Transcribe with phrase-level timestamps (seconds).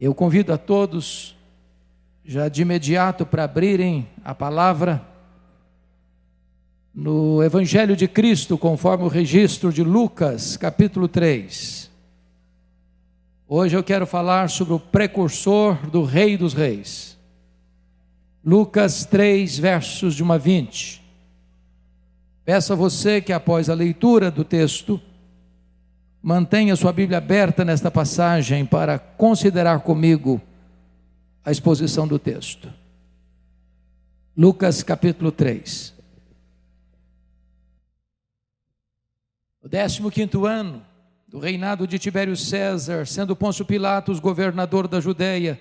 [0.00, 1.36] Eu convido a todos,
[2.24, 5.06] já de imediato, para abrirem a palavra
[6.94, 11.90] no Evangelho de Cristo, conforme o registro de Lucas, capítulo 3.
[13.46, 17.18] Hoje eu quero falar sobre o precursor do Rei dos Reis.
[18.42, 21.02] Lucas 3, versos de 1 a 20.
[22.42, 24.98] Peço a você que, após a leitura do texto,
[26.22, 30.40] Mantenha sua Bíblia aberta nesta passagem para considerar comigo
[31.42, 32.70] a exposição do texto.
[34.36, 35.94] Lucas capítulo 3.
[39.62, 40.82] O 15 ano
[41.26, 45.58] do reinado de Tibério César, sendo Pôncio Pilatos governador da Judéia,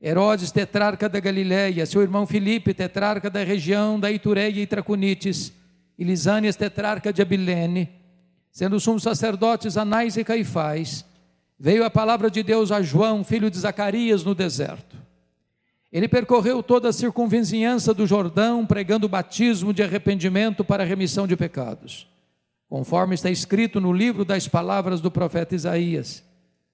[0.00, 5.52] Herodes tetrarca da Galiléia, seu irmão Filipe tetrarca da região da Itureia e Traconites,
[5.96, 8.03] e Lisânias tetrarca de Abilene,
[8.54, 11.04] sendo sumos sacerdotes Anás e Caifás,
[11.58, 14.96] veio a palavra de Deus a João, filho de Zacarias, no deserto.
[15.90, 21.26] Ele percorreu toda a circunvizinhança do Jordão, pregando o batismo de arrependimento para a remissão
[21.26, 22.08] de pecados,
[22.68, 26.22] conforme está escrito no livro das palavras do profeta Isaías: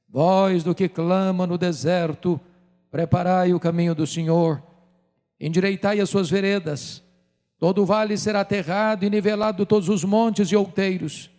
[0.06, 2.38] Voz do que clama no deserto,
[2.90, 4.62] preparai o caminho do Senhor,
[5.40, 7.02] endireitai as suas veredas,
[7.58, 11.29] todo o vale será aterrado e nivelado todos os montes e outeiros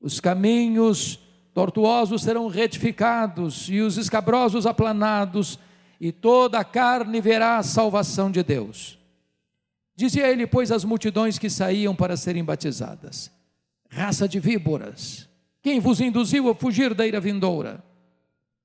[0.00, 1.18] os caminhos
[1.52, 5.58] tortuosos serão retificados e os escabrosos aplanados,
[6.00, 8.98] e toda a carne verá a salvação de Deus.
[9.94, 13.30] Dizia ele, pois, às multidões que saíam para serem batizadas:
[13.90, 15.28] Raça de víboras,
[15.60, 17.84] quem vos induziu a fugir da ira vindoura?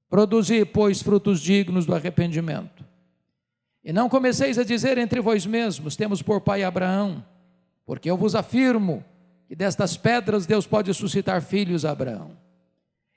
[0.10, 2.86] Produzi, pois, frutos dignos do arrependimento.
[3.84, 7.26] E não comeceis a dizer entre vós mesmos: Temos por pai Abraão,
[7.86, 9.04] porque eu vos afirmo
[9.48, 12.32] que destas pedras Deus pode suscitar filhos a Abraão.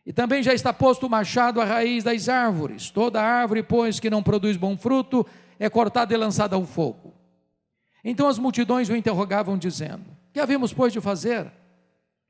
[0.05, 2.91] E também já está posto o machado à raiz das árvores.
[2.91, 5.27] Toda árvore, pois, que não produz bom fruto,
[5.59, 7.13] é cortada e lançada ao fogo.
[8.03, 11.53] Então as multidões o interrogavam, dizendo: Que havíamos, pois, de fazer?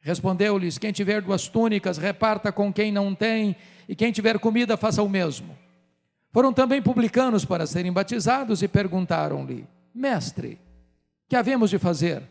[0.00, 3.54] Respondeu-lhes: Quem tiver duas túnicas, reparta com quem não tem,
[3.88, 5.56] e quem tiver comida, faça o mesmo.
[6.32, 10.58] Foram também publicanos para serem batizados e perguntaram-lhe: Mestre,
[11.28, 12.22] que havemos de fazer?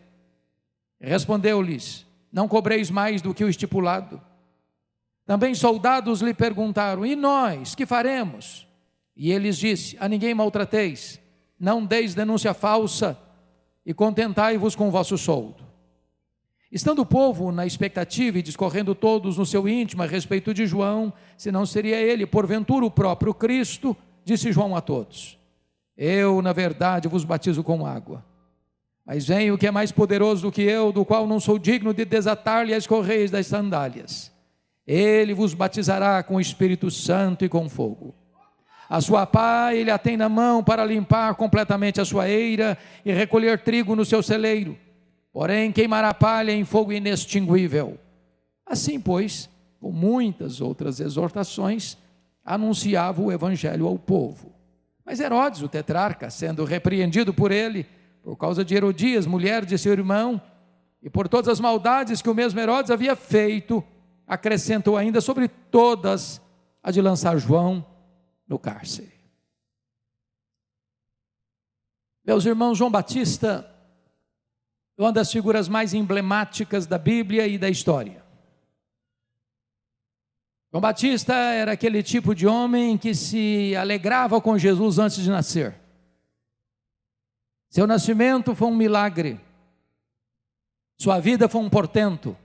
[1.00, 4.22] Respondeu-lhes: Não cobreis mais do que o estipulado.
[5.26, 8.68] Também soldados lhe perguntaram: E nós, que faremos?
[9.16, 11.20] E ele disse: A ninguém maltrateis,
[11.60, 13.18] não deis denúncia falsa
[13.86, 15.66] e contentai-vos com o vosso soldo.
[16.72, 21.14] Estando o povo na expectativa e discorrendo todos no seu íntimo a respeito de João,
[21.38, 25.40] se não seria ele, porventura, o próprio Cristo, disse João a todos:
[25.96, 28.24] Eu, na verdade, vos batizo com água.
[29.08, 31.94] Mas vem o que é mais poderoso do que eu, do qual não sou digno
[31.94, 34.30] de desatar-lhe as correias das sandálias.
[34.86, 38.14] Ele vos batizará com o Espírito Santo e com fogo.
[38.90, 43.14] A sua pá ele a tem na mão para limpar completamente a sua eira e
[43.14, 44.78] recolher trigo no seu celeiro.
[45.32, 47.98] Porém, queimará palha em fogo inextinguível.
[48.66, 51.98] Assim, pois, com muitas outras exortações,
[52.44, 54.52] anunciava o evangelho ao povo.
[55.06, 57.86] Mas Herodes, o tetrarca, sendo repreendido por ele,
[58.22, 60.42] por causa de Herodias, mulher de seu irmão,
[61.02, 63.84] e por todas as maldades que o mesmo Herodes havia feito,
[64.28, 66.42] acrescentou ainda sobre todas
[66.84, 67.86] a de lançar João
[68.48, 69.14] no cárcere.
[72.26, 73.74] Meus irmãos, João Batista
[74.98, 78.22] é uma das figuras mais emblemáticas da Bíblia e da história.
[80.70, 85.87] João Batista era aquele tipo de homem que se alegrava com Jesus antes de nascer.
[87.78, 89.40] Seu nascimento foi um milagre.
[91.00, 92.36] Sua vida foi um portento.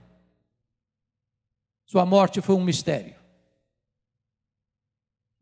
[1.87, 3.15] Sua morte foi um mistério.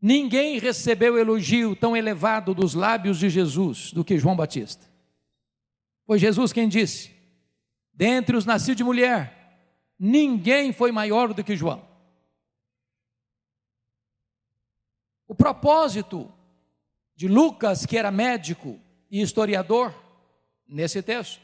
[0.00, 4.90] Ninguém recebeu elogio tão elevado dos lábios de Jesus do que João Batista.
[6.06, 7.14] Foi Jesus quem disse:
[7.92, 11.86] dentre os nascidos de mulher, ninguém foi maior do que João.
[15.28, 16.32] O propósito
[17.14, 18.80] de Lucas, que era médico,
[19.12, 19.94] e historiador
[20.66, 21.42] nesse texto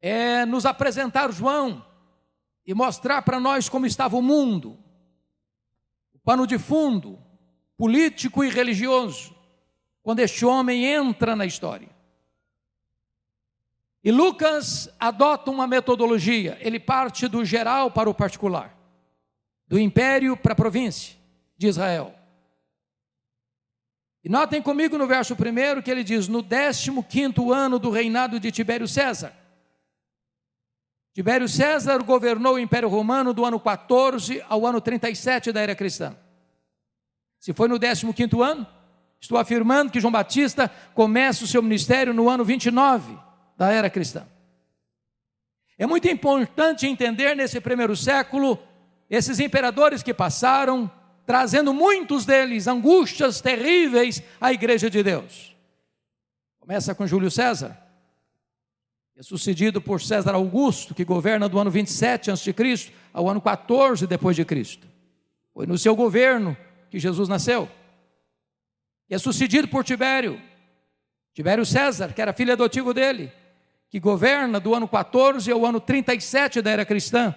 [0.00, 1.84] é nos apresentar João
[2.66, 4.78] e mostrar para nós como estava o mundo,
[6.14, 7.18] o pano de fundo
[7.76, 9.34] político e religioso,
[10.02, 11.88] quando este homem entra na história.
[14.02, 18.74] E Lucas adota uma metodologia, ele parte do geral para o particular,
[19.66, 21.16] do império para a província
[21.58, 22.14] de Israel.
[24.22, 28.52] E notem comigo no verso 1 que ele diz: no 15 ano do reinado de
[28.52, 29.32] Tibério César.
[31.12, 36.16] Tibério César governou o Império Romano do ano 14 ao ano 37 da era cristã.
[37.38, 38.06] Se foi no 15
[38.42, 38.66] ano,
[39.20, 43.18] estou afirmando que João Batista começa o seu ministério no ano 29
[43.56, 44.26] da era cristã.
[45.78, 48.58] É muito importante entender nesse primeiro século
[49.08, 50.90] esses imperadores que passaram,
[51.30, 55.54] trazendo muitos deles angústias terríveis à igreja de Deus.
[56.58, 57.80] Começa com Júlio César,
[59.16, 62.52] é sucedido por César Augusto, que governa do ano 27 a.C.
[63.12, 64.88] ao ano 14 depois de Cristo.
[65.54, 66.56] Foi no seu governo
[66.90, 67.70] que Jesus nasceu.
[69.08, 70.42] E é sucedido por Tibério,
[71.32, 73.32] Tibério César, que era filho adotivo dele,
[73.88, 77.32] que governa do ano 14 ao ano 37 da era cristã.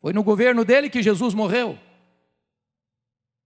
[0.00, 1.76] Foi no governo dele que Jesus morreu.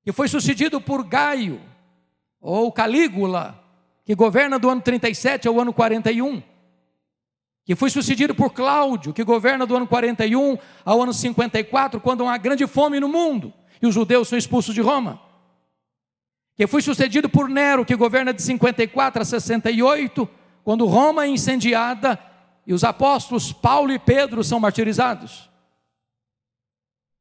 [0.04, 1.60] E foi sucedido por Gaio,
[2.40, 3.62] ou Calígula,
[4.04, 6.42] que governa do ano 37 ao ano 41
[7.70, 12.36] que foi sucedido por Cláudio, que governa do ano 41 ao ano 54, quando há
[12.36, 15.20] grande fome no mundo e os judeus são expulsos de Roma.
[16.56, 20.28] Que foi sucedido por Nero, que governa de 54 a 68,
[20.64, 22.18] quando Roma é incendiada
[22.66, 25.48] e os apóstolos Paulo e Pedro são martirizados.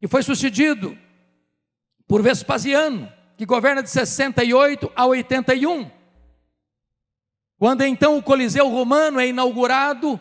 [0.01, 0.97] E foi sucedido
[2.09, 3.07] por Vespasiano,
[3.37, 5.91] que governa de 68 a 81.
[7.59, 10.19] Quando então o Coliseu Romano é inaugurado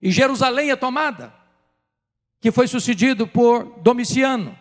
[0.00, 1.30] e Jerusalém é tomada,
[2.40, 4.58] que foi sucedido por Domiciano,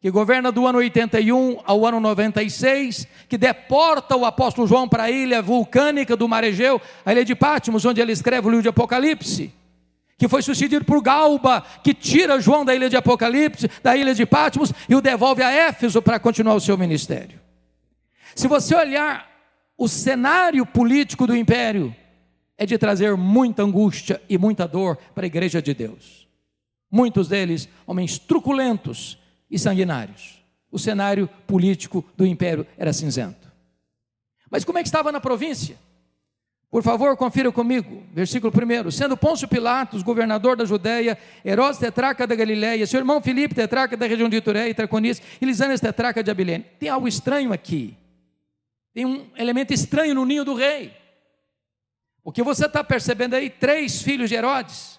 [0.00, 5.10] que governa do ano 81 ao ano 96, que deporta o apóstolo João para a
[5.12, 8.68] ilha vulcânica do Mar Egeu, a ilha de Patmos, onde ele escreve o livro de
[8.68, 9.54] Apocalipse,
[10.16, 14.24] que foi sucedido por Galba, que tira João da ilha de Apocalipse, da ilha de
[14.24, 17.40] Patmos, e o devolve a Éfeso para continuar o seu ministério.
[18.34, 19.28] Se você olhar
[19.76, 21.94] o cenário político do império,
[22.56, 26.28] é de trazer muita angústia e muita dor para a igreja de Deus.
[26.90, 29.18] Muitos deles, homens truculentos
[29.50, 30.42] e sanguinários.
[30.70, 33.52] O cenário político do império era cinzento.
[34.50, 35.76] Mas como é que estava na província?
[36.74, 38.90] Por favor, confira comigo, versículo 1.
[38.90, 44.08] Sendo Pôncio Pilatos, governador da Judéia, Herodes, tetraca da Galiléia, seu irmão Filipe, tetraca da
[44.08, 46.64] região de Itureia e Traconice, e Lisânias, tetraca de Abilene.
[46.80, 47.96] Tem algo estranho aqui.
[48.92, 50.92] Tem um elemento estranho no ninho do rei.
[52.24, 54.98] O que você está percebendo aí, três filhos de Herodes,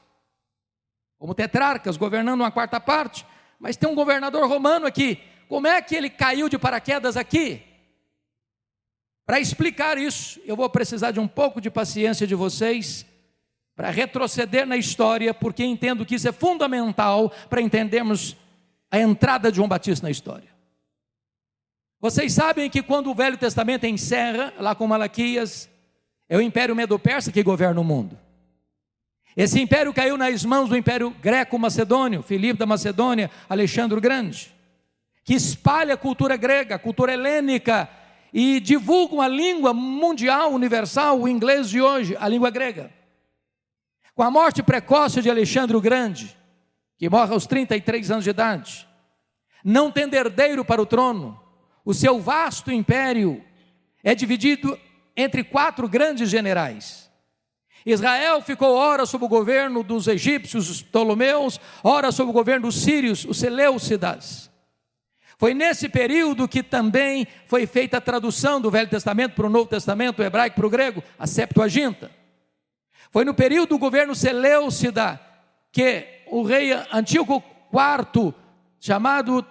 [1.19, 3.25] como tetrarcas, governando uma quarta parte,
[3.59, 5.19] mas tem um governador romano aqui.
[5.49, 7.61] Como é que ele caiu de paraquedas aqui?
[9.25, 13.05] Para explicar isso, eu vou precisar de um pouco de paciência de vocês,
[13.75, 18.37] para retroceder na história, porque entendo que isso é fundamental para entendermos
[18.89, 20.47] a entrada de João Batista na história.
[21.99, 25.69] Vocês sabem que quando o Velho Testamento encerra, lá com Malaquias,
[26.29, 28.17] é o Império Medo-Persa que governa o mundo.
[29.35, 34.55] Esse império caiu nas mãos do Império Greco-Macedônio, Filipe da Macedônia, Alexandre o Grande,
[35.25, 37.89] que espalha a cultura grega, a cultura helênica
[38.37, 42.91] e divulga a língua mundial, universal, o inglês de hoje, a língua grega.
[44.13, 46.37] Com a morte precoce de Alexandre o Grande,
[46.97, 48.85] que morre aos 33 anos de idade,
[49.63, 51.39] não tendo herdeiro para o trono,
[51.85, 53.41] o seu vasto império
[54.03, 54.77] é dividido
[55.15, 57.09] entre quatro grandes generais.
[57.85, 62.81] Israel ficou ora sob o governo dos egípcios, os Ptolomeus, ora sob o governo dos
[62.81, 64.51] sírios, os Seleucidas.
[65.37, 69.69] Foi nesse período que também foi feita a tradução do Velho Testamento para o Novo
[69.69, 72.09] Testamento, o hebraico para o grego, a Septuaginta.
[73.11, 75.19] Foi no período do governo Seleucida
[75.71, 78.33] que o rei Antíoco IV,
[78.79, 79.45] chamado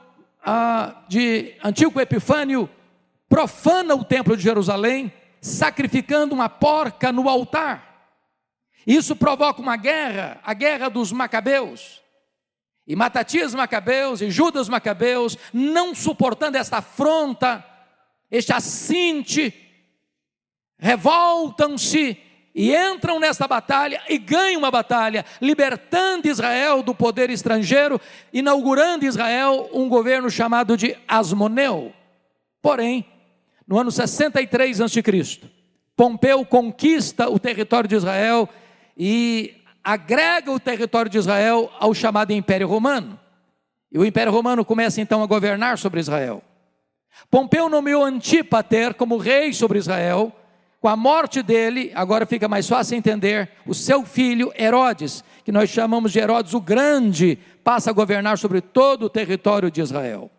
[0.45, 2.69] ah, de Antíoco Epifânio,
[3.29, 8.11] profana o templo de Jerusalém, sacrificando uma porca no altar.
[8.87, 12.04] Isso provoca uma guerra, a guerra dos Macabeus.
[12.87, 17.65] E Matatias Macabeus e Judas Macabeus, não suportando esta afronta,
[18.31, 19.55] este assinte,
[20.79, 22.19] revoltam-se
[22.55, 28.01] e entram nesta batalha e ganham uma batalha, libertando Israel do poder estrangeiro,
[28.33, 31.93] inaugurando Israel um governo chamado de Asmoneu.
[32.63, 33.05] Porém,
[33.67, 35.03] no ano 63 a.C.,
[35.97, 38.49] Pompeu conquista o território de Israel
[38.97, 43.21] e agrega o território de Israel ao chamado Império Romano.
[43.93, 46.43] E o Império Romano começa então a governar sobre Israel.
[47.31, 50.33] Pompeu nomeou Antípater como rei sobre Israel.
[50.81, 55.71] Com a morte dele, agora fica mais fácil entender, o seu filho Herodes, que nós
[55.71, 60.31] chamamos de Herodes o Grande, passa a governar sobre todo o território de Israel.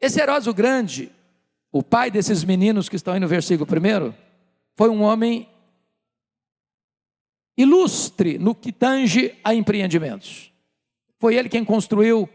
[0.00, 1.12] Esse Herodes o Grande,
[1.72, 4.14] o pai desses meninos que estão aí no versículo primeiro,
[4.76, 5.48] foi um homem
[7.60, 10.52] ilustre no que tange a empreendimentos.
[11.18, 12.28] Foi ele quem construiu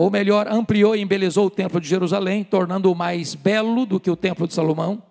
[0.00, 4.16] ou melhor, ampliou e embelezou o templo de Jerusalém, tornando-o mais belo do que o
[4.16, 5.02] templo de Salomão.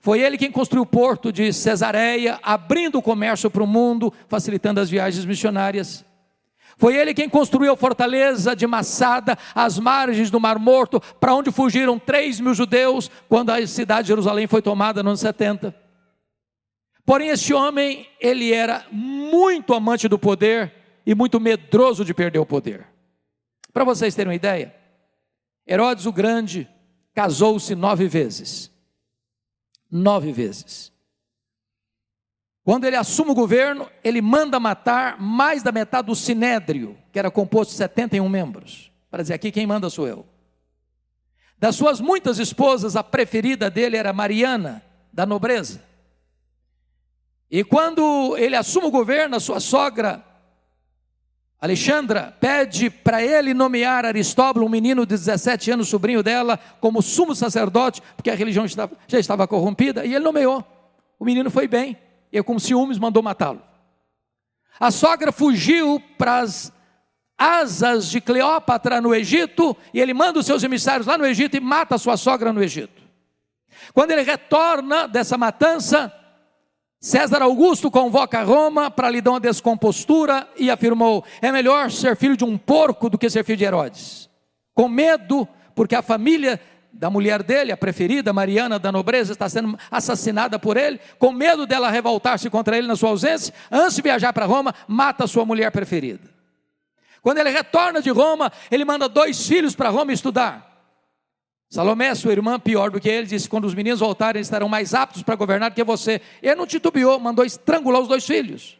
[0.00, 4.80] Foi ele quem construiu o porto de Cesareia, abrindo o comércio para o mundo, facilitando
[4.80, 6.06] as viagens missionárias.
[6.78, 11.52] Foi ele quem construiu a fortaleza de Massada, às margens do Mar Morto, para onde
[11.52, 15.81] fugiram 3 mil judeus, quando a cidade de Jerusalém foi tomada no ano 70.
[17.04, 20.72] Porém, esse homem, ele era muito amante do poder
[21.04, 22.86] e muito medroso de perder o poder.
[23.72, 24.74] Para vocês terem uma ideia,
[25.66, 26.68] Herodes o Grande
[27.14, 28.70] casou-se nove vezes.
[29.90, 30.92] Nove vezes.
[32.64, 37.30] Quando ele assume o governo, ele manda matar mais da metade do sinédrio, que era
[37.30, 38.92] composto de 71 membros.
[39.10, 40.24] Para dizer aqui, quem manda sou eu.
[41.58, 44.82] Das suas muitas esposas, a preferida dele era Mariana,
[45.12, 45.82] da nobreza.
[47.52, 50.24] E quando ele assume o governo, a sua sogra,
[51.60, 57.34] Alexandra, pede para ele nomear Aristóbulo, um menino de 17 anos, sobrinho dela, como sumo
[57.34, 60.64] sacerdote, porque a religião já estava corrompida, e ele nomeou.
[61.18, 61.98] O menino foi bem,
[62.32, 63.60] e com ciúmes mandou matá-lo.
[64.80, 66.72] A sogra fugiu para as
[67.36, 71.60] asas de Cleópatra no Egito, e ele manda os seus emissários lá no Egito e
[71.60, 73.02] mata a sua sogra no Egito.
[73.92, 76.10] Quando ele retorna dessa matança,
[77.02, 82.36] César Augusto convoca Roma para lhe dar uma descompostura e afirmou: é melhor ser filho
[82.36, 84.30] de um porco do que ser filho de Herodes.
[84.72, 86.60] Com medo, porque a família
[86.92, 91.66] da mulher dele, a preferida, Mariana da nobreza, está sendo assassinada por ele, com medo
[91.66, 95.72] dela revoltar-se contra ele na sua ausência, antes de viajar para Roma, mata sua mulher
[95.72, 96.30] preferida.
[97.20, 100.71] Quando ele retorna de Roma, ele manda dois filhos para Roma estudar.
[101.72, 105.22] Salomé, sua irmã, pior do que ele, disse: quando os meninos voltarem, estarão mais aptos
[105.22, 106.20] para governar do que você.
[106.42, 108.78] Ele não titubeou, mandou estrangular os dois filhos.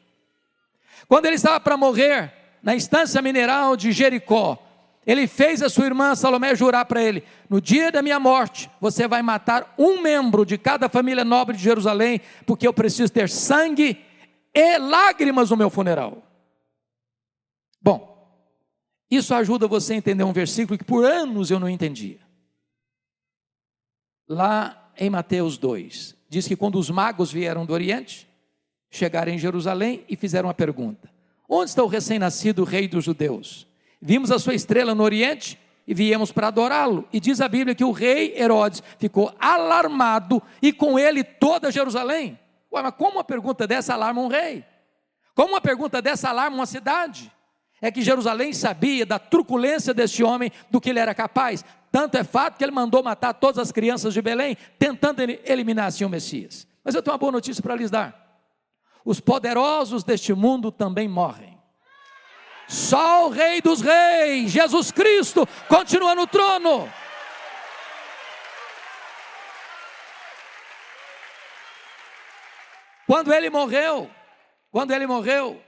[1.08, 2.30] Quando ele estava para morrer,
[2.62, 4.58] na instância mineral de Jericó,
[5.06, 9.08] ele fez a sua irmã Salomé jurar para ele: no dia da minha morte, você
[9.08, 14.04] vai matar um membro de cada família nobre de Jerusalém, porque eu preciso ter sangue
[14.52, 16.22] e lágrimas no meu funeral.
[17.80, 18.36] Bom,
[19.10, 22.21] isso ajuda você a entender um versículo que por anos eu não entendia
[24.32, 26.16] lá em Mateus 2.
[26.28, 28.28] Diz que quando os magos vieram do Oriente,
[28.90, 31.10] chegaram em Jerusalém e fizeram a pergunta:
[31.48, 33.66] Onde está o recém-nascido rei dos judeus?
[34.00, 37.06] Vimos a sua estrela no Oriente e viemos para adorá-lo.
[37.12, 42.38] E diz a Bíblia que o rei Herodes ficou alarmado e com ele toda Jerusalém.
[42.72, 44.64] Ué, mas como uma pergunta dessa alarma um rei?
[45.34, 47.30] Como uma pergunta dessa alarma uma cidade?
[47.80, 51.64] É que Jerusalém sabia da truculência deste homem, do que ele era capaz.
[51.92, 56.06] Tanto é fato que ele mandou matar todas as crianças de Belém, tentando eliminar assim
[56.06, 56.66] o Messias.
[56.82, 58.40] Mas eu tenho uma boa notícia para lhes dar:
[59.04, 61.60] os poderosos deste mundo também morrem.
[62.66, 66.90] Só o Rei dos Reis, Jesus Cristo, continua no trono.
[73.06, 74.10] Quando ele morreu,
[74.70, 75.62] quando ele morreu,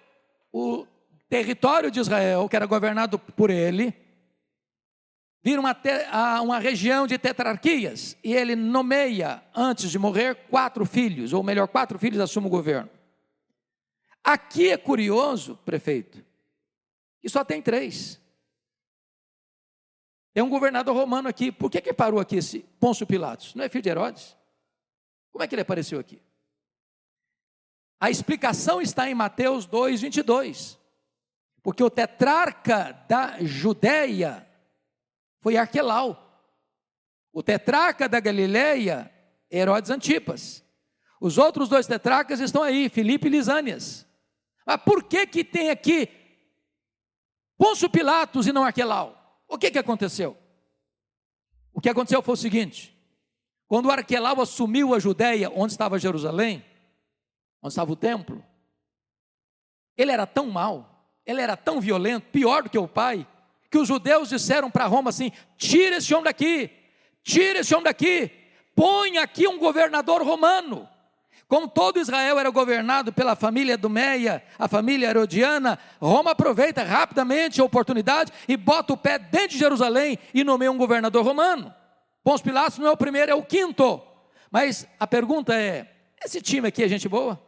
[0.51, 0.87] o
[1.29, 4.04] território de Israel, que era governado por ele,
[5.45, 5.77] vira uma,
[6.41, 11.99] uma região de tetrarquias e ele nomeia, antes de morrer, quatro filhos, ou melhor, quatro
[11.99, 12.89] filhos assumem o governo.
[14.25, 16.25] Aqui é curioso, prefeito,
[17.21, 18.19] que só tem três.
[20.35, 21.53] É um governador romano aqui.
[21.53, 23.55] Por que, que parou aqui esse Pôncio Pilatos?
[23.55, 24.35] Não é filho de Herodes?
[25.31, 26.23] Como é que ele apareceu aqui?
[28.01, 30.79] A explicação está em Mateus 2, 22.
[31.63, 34.47] Porque o tetrarca da Judéia
[35.45, 36.43] foi Arquelau.
[37.31, 39.13] O tetraca da Galileia,
[39.51, 40.65] Herodes Antipas.
[41.21, 44.07] Os outros dois tetracas estão aí, Filipe e Lisânias.
[44.67, 46.09] Mas por que que tem aqui
[47.59, 49.45] Pôncio Pilatos e não Arquelau?
[49.47, 50.35] O que que aconteceu?
[51.75, 52.97] O que aconteceu foi o seguinte:
[53.69, 56.65] quando Arquelau assumiu a Judéia, onde estava Jerusalém,
[57.61, 58.43] onde estava o templo,
[59.95, 63.27] ele era tão mau, ele era tão violento, pior do que o pai,
[63.75, 66.71] que os judeus disseram para Roma assim: tira esse homem daqui,
[67.25, 68.31] tira esse homem daqui,
[68.73, 70.89] põe aqui um governador romano.
[71.49, 77.61] Como todo Israel era governado pela família do Meia, a família herodiana, Roma aproveita rapidamente
[77.61, 81.75] a oportunidade e bota o pé dentro de Jerusalém e nomeia um governador romano.
[82.23, 84.01] Pôncio Pilatos não é o primeiro, é o quinto.
[84.53, 85.91] Mas a pergunta é:
[86.25, 87.45] esse time aqui é gente boa?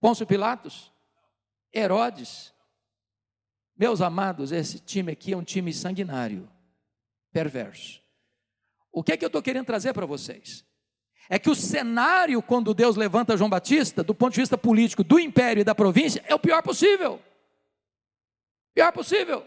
[0.00, 0.92] Pôncio Pilatos?
[1.72, 2.52] Herodes?
[3.78, 6.48] Meus amados, esse time aqui é um time sanguinário,
[7.32, 8.00] perverso.
[8.90, 10.64] O que é que eu estou querendo trazer para vocês?
[11.30, 15.20] É que o cenário, quando Deus levanta João Batista, do ponto de vista político do
[15.20, 17.20] império e da província, é o pior possível.
[18.74, 19.46] Pior possível.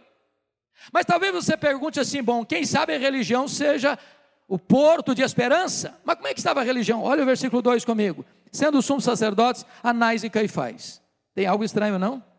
[0.94, 4.00] Mas talvez você pergunte assim: bom, quem sabe a religião seja
[4.48, 6.00] o porto de esperança?
[6.06, 7.04] Mas como é que estava a religião?
[7.04, 8.24] Olha o versículo 2 comigo.
[8.50, 11.02] Sendo os sumos sacerdotes, Anás e Caifás.
[11.34, 12.31] Tem algo estranho, não?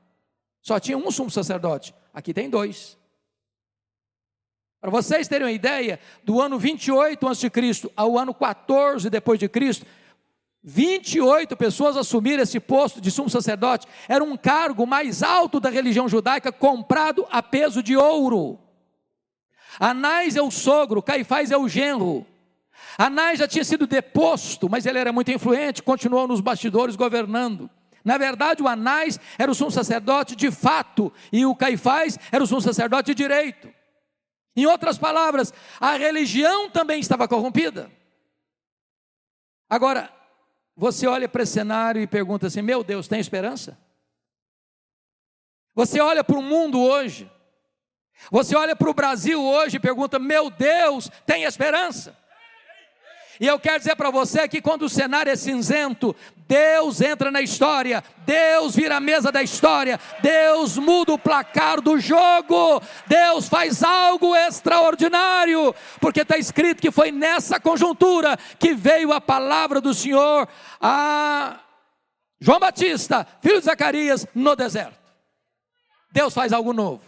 [0.62, 2.96] Só tinha um sumo sacerdote, aqui tem dois.
[4.80, 7.50] Para vocês terem uma ideia, do ano 28 a.C.
[7.96, 9.84] ao ano 14 depois de Cristo,
[10.64, 13.86] 28 pessoas assumiram esse posto de sumo sacerdote.
[14.08, 18.58] Era um cargo mais alto da religião judaica, comprado a peso de ouro.
[19.78, 22.24] Anás é o sogro, Caifás é o genro.
[22.96, 27.68] Anás já tinha sido deposto, mas ele era muito influente, continuou nos bastidores governando.
[28.04, 32.46] Na verdade, o Anás era o sumo sacerdote de fato, e o Caifás era o
[32.46, 33.72] sumo sacerdote de direito.
[34.54, 37.90] Em outras palavras, a religião também estava corrompida.
[39.68, 40.12] Agora,
[40.76, 43.78] você olha para esse cenário e pergunta assim: meu Deus, tem esperança?
[45.74, 47.30] Você olha para o mundo hoje,
[48.30, 52.16] você olha para o Brasil hoje e pergunta: meu Deus, tem esperança?
[53.40, 56.14] E eu quero dizer para você que quando o cenário é cinzento,
[56.46, 61.98] Deus entra na história, Deus vira a mesa da história, Deus muda o placar do
[61.98, 69.20] jogo, Deus faz algo extraordinário, porque está escrito que foi nessa conjuntura que veio a
[69.20, 70.46] palavra do Senhor
[70.80, 71.58] a
[72.38, 74.98] João Batista, filho de Zacarias, no deserto.
[76.10, 77.02] Deus faz algo novo.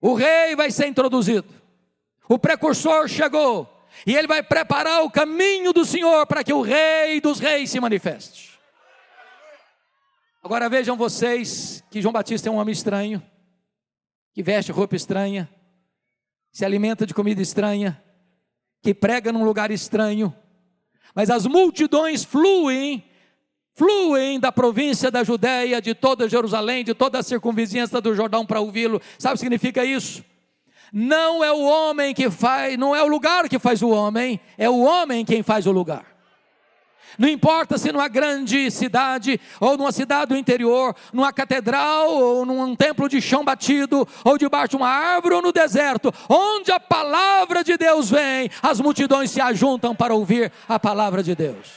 [0.00, 1.48] O rei vai ser introduzido,
[2.28, 7.20] o precursor chegou e ele vai preparar o caminho do Senhor para que o Rei
[7.20, 8.58] dos Reis se manifeste.
[10.42, 13.22] Agora vejam vocês que João Batista é um homem estranho,
[14.32, 15.48] que veste roupa estranha,
[16.52, 18.02] se alimenta de comida estranha,
[18.82, 20.34] que prega num lugar estranho,
[21.14, 23.04] mas as multidões fluem,
[23.74, 28.60] fluem da província da Judéia, de toda Jerusalém, de toda a circunvizinhança do Jordão para
[28.60, 29.02] ouvi-lo.
[29.18, 30.24] Sabe o que significa isso?
[30.92, 34.68] Não é o homem que faz, não é o lugar que faz o homem, é
[34.68, 36.18] o homem quem faz o lugar.
[37.18, 42.76] Não importa se numa grande cidade, ou numa cidade do interior, numa catedral, ou num
[42.76, 47.64] templo de chão batido, ou debaixo de uma árvore, ou no deserto, onde a palavra
[47.64, 51.72] de Deus vem, as multidões se ajuntam para ouvir a palavra de Deus.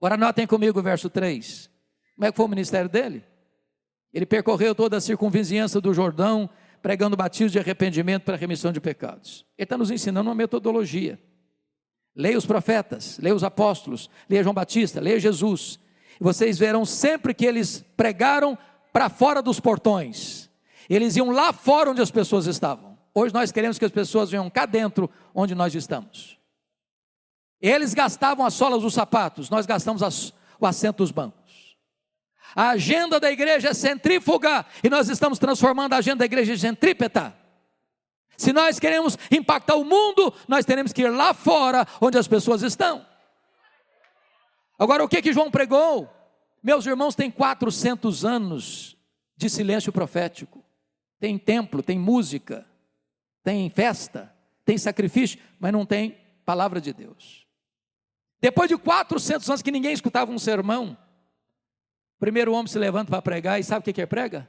[0.00, 1.70] Agora notem comigo o verso 3.
[2.16, 3.24] Como é que foi o ministério dele?
[4.12, 6.50] Ele percorreu toda a circunvizinhança do Jordão,
[6.84, 9.46] pregando batismo de arrependimento para remissão de pecados.
[9.56, 11.18] Ele está nos ensinando uma metodologia.
[12.14, 15.78] Leia os profetas, leia os apóstolos, leia João Batista, leia Jesus.
[16.20, 18.58] Vocês verão sempre que eles pregaram
[18.92, 20.50] para fora dos portões.
[20.86, 22.98] Eles iam lá fora onde as pessoas estavam.
[23.14, 26.38] Hoje nós queremos que as pessoas venham cá dentro onde nós estamos.
[27.62, 31.43] Eles gastavam as solas dos sapatos, nós gastamos as, o assento dos bancos.
[32.54, 36.58] A agenda da igreja é centrífuga e nós estamos transformando a agenda da igreja em
[36.58, 37.34] centrípeta.
[38.36, 42.62] Se nós queremos impactar o mundo, nós teremos que ir lá fora onde as pessoas
[42.62, 43.04] estão.
[44.78, 46.10] Agora, o que que João pregou?
[46.62, 48.96] Meus irmãos, tem 400 anos
[49.36, 50.64] de silêncio profético.
[51.20, 52.66] Tem templo, tem música,
[53.42, 57.46] tem festa, tem sacrifício, mas não tem palavra de Deus.
[58.40, 60.96] Depois de 400 anos que ninguém escutava um sermão,
[62.24, 64.48] Primeiro homem se levanta para pregar e sabe o que, é prega?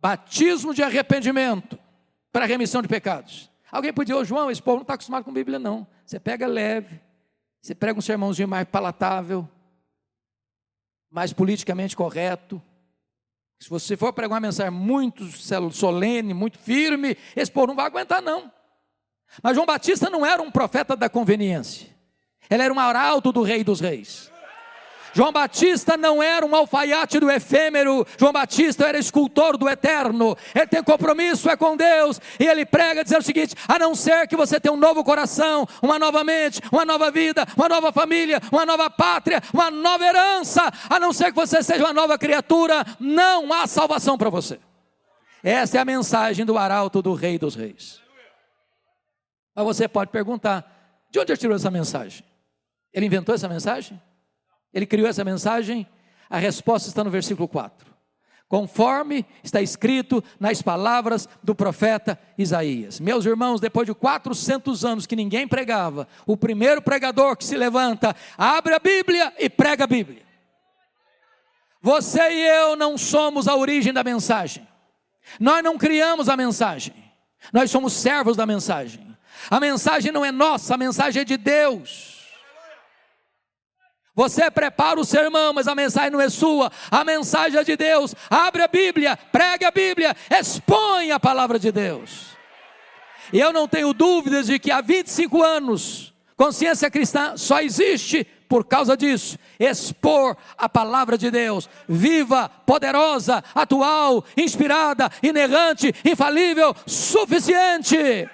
[0.00, 1.78] Batismo de arrependimento
[2.32, 3.48] para remissão de pecados.
[3.70, 5.86] Alguém podia, ô João, esse povo não está acostumado com Bíblia, não.
[6.04, 7.00] Você pega leve,
[7.62, 9.48] você prega um sermãozinho mais palatável,
[11.08, 12.60] mais politicamente correto.
[13.60, 15.24] Se você for pregar uma mensagem muito
[15.70, 18.50] solene, muito firme, esse povo não vai aguentar, não.
[19.40, 21.88] Mas João Batista não era um profeta da conveniência.
[22.50, 24.33] Ele era um arauto do rei dos reis.
[25.14, 30.36] João Batista não era um alfaiate do efêmero, João Batista era escultor do eterno.
[30.52, 34.26] Ele tem compromisso é com Deus e ele prega dizendo o seguinte: a não ser
[34.26, 38.40] que você tenha um novo coração, uma nova mente, uma nova vida, uma nova família,
[38.50, 42.84] uma nova pátria, uma nova herança, a não ser que você seja uma nova criatura,
[42.98, 44.58] não há salvação para você.
[45.44, 48.02] Essa é a mensagem do arauto do Rei dos Reis.
[49.54, 52.26] Mas você pode perguntar: de onde ele tirou essa mensagem?
[52.92, 54.00] Ele inventou essa mensagem?
[54.74, 55.86] Ele criou essa mensagem?
[56.28, 57.94] A resposta está no versículo 4.
[58.48, 63.00] Conforme está escrito nas palavras do profeta Isaías.
[63.00, 68.14] Meus irmãos, depois de 400 anos que ninguém pregava, o primeiro pregador que se levanta,
[68.36, 70.22] abre a Bíblia e prega a Bíblia.
[71.80, 74.66] Você e eu não somos a origem da mensagem.
[75.38, 76.94] Nós não criamos a mensagem.
[77.52, 79.16] Nós somos servos da mensagem.
[79.50, 82.13] A mensagem não é nossa, a mensagem é de Deus.
[84.14, 88.14] Você prepara o sermão, mas a mensagem não é sua, a mensagem é de Deus.
[88.30, 92.36] Abre a Bíblia, pregue a Bíblia, expõe a palavra de Deus.
[93.32, 98.64] E eu não tenho dúvidas de que há 25 anos, consciência cristã só existe por
[98.64, 108.28] causa disso, expor a palavra de Deus, viva, poderosa, atual, inspirada, inerrante, infalível, suficiente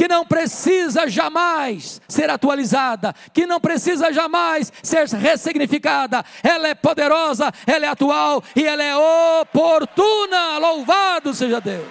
[0.00, 6.24] que não precisa jamais ser atualizada, que não precisa jamais ser ressignificada.
[6.42, 8.96] Ela é poderosa, ela é atual e ela é
[9.42, 10.56] oportuna.
[10.56, 11.86] Louvado seja Deus.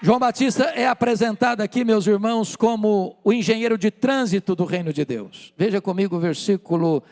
[0.00, 5.04] João Batista é apresentado aqui, meus irmãos, como o engenheiro de trânsito do reino de
[5.04, 5.52] Deus.
[5.58, 7.02] Veja comigo o versículo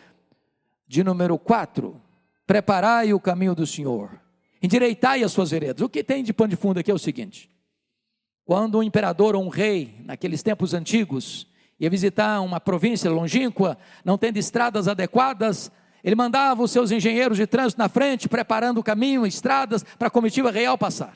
[0.86, 2.00] de número 4.
[2.46, 4.21] Preparai o caminho do Senhor
[4.62, 5.82] endireitai as suas veredas.
[5.82, 7.50] O que tem de pano de fundo aqui é o seguinte:
[8.44, 11.46] quando um imperador ou um rei, naqueles tempos antigos,
[11.78, 15.70] ia visitar uma província longínqua, não tendo estradas adequadas,
[16.04, 20.10] ele mandava os seus engenheiros de trânsito na frente, preparando o caminho, estradas, para a
[20.10, 21.14] comitiva real passar.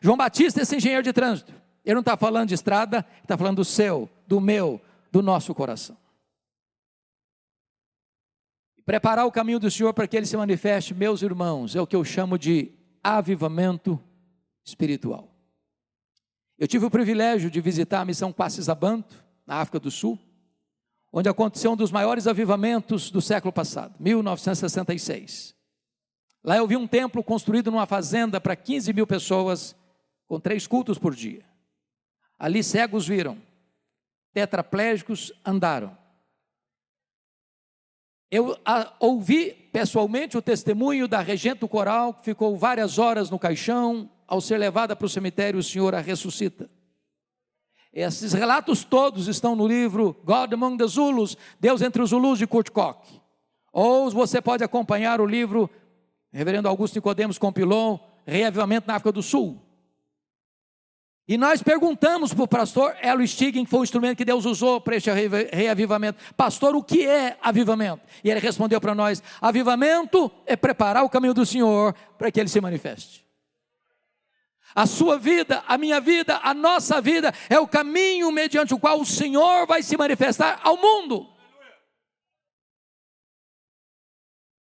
[0.00, 1.52] João Batista é esse engenheiro de trânsito.
[1.84, 5.96] Ele não está falando de estrada, está falando do seu, do meu, do nosso coração.
[8.88, 11.94] Preparar o caminho do Senhor para que ele se manifeste, meus irmãos, é o que
[11.94, 12.72] eu chamo de
[13.04, 14.02] avivamento
[14.64, 15.30] espiritual.
[16.58, 20.18] Eu tive o privilégio de visitar a missão Quassisabanto, na África do Sul,
[21.12, 25.54] onde aconteceu um dos maiores avivamentos do século passado, 1966.
[26.42, 29.76] Lá eu vi um templo construído numa fazenda para 15 mil pessoas,
[30.26, 31.44] com três cultos por dia.
[32.38, 33.36] Ali cegos viram,
[34.32, 35.94] tetraplégicos andaram,
[38.30, 43.38] eu a, ouvi pessoalmente o testemunho da regente do coral, que ficou várias horas no
[43.38, 46.68] caixão, ao ser levada para o cemitério, o Senhor a ressuscita.
[47.92, 52.46] Esses relatos todos estão no livro God Among the Zulus, Deus entre os Zulus de
[52.46, 52.98] Kurt Koch.
[53.72, 55.70] Ou você pode acompanhar o livro,
[56.30, 59.58] Reverendo Augusto Nicodemos compilou, Reavivamento na África do Sul.
[61.28, 64.80] E nós perguntamos para o pastor Elo Stiggin, que foi o instrumento que Deus usou
[64.80, 65.10] para este
[65.52, 68.00] reavivamento: Pastor, o que é avivamento?
[68.24, 72.48] E ele respondeu para nós: Avivamento é preparar o caminho do Senhor para que ele
[72.48, 73.26] se manifeste.
[74.74, 78.98] A sua vida, a minha vida, a nossa vida é o caminho mediante o qual
[78.98, 81.28] o Senhor vai se manifestar ao mundo.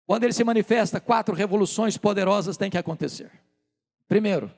[0.04, 3.30] Quando ele se manifesta, quatro revoluções poderosas têm que acontecer.
[4.08, 4.52] Primeiro,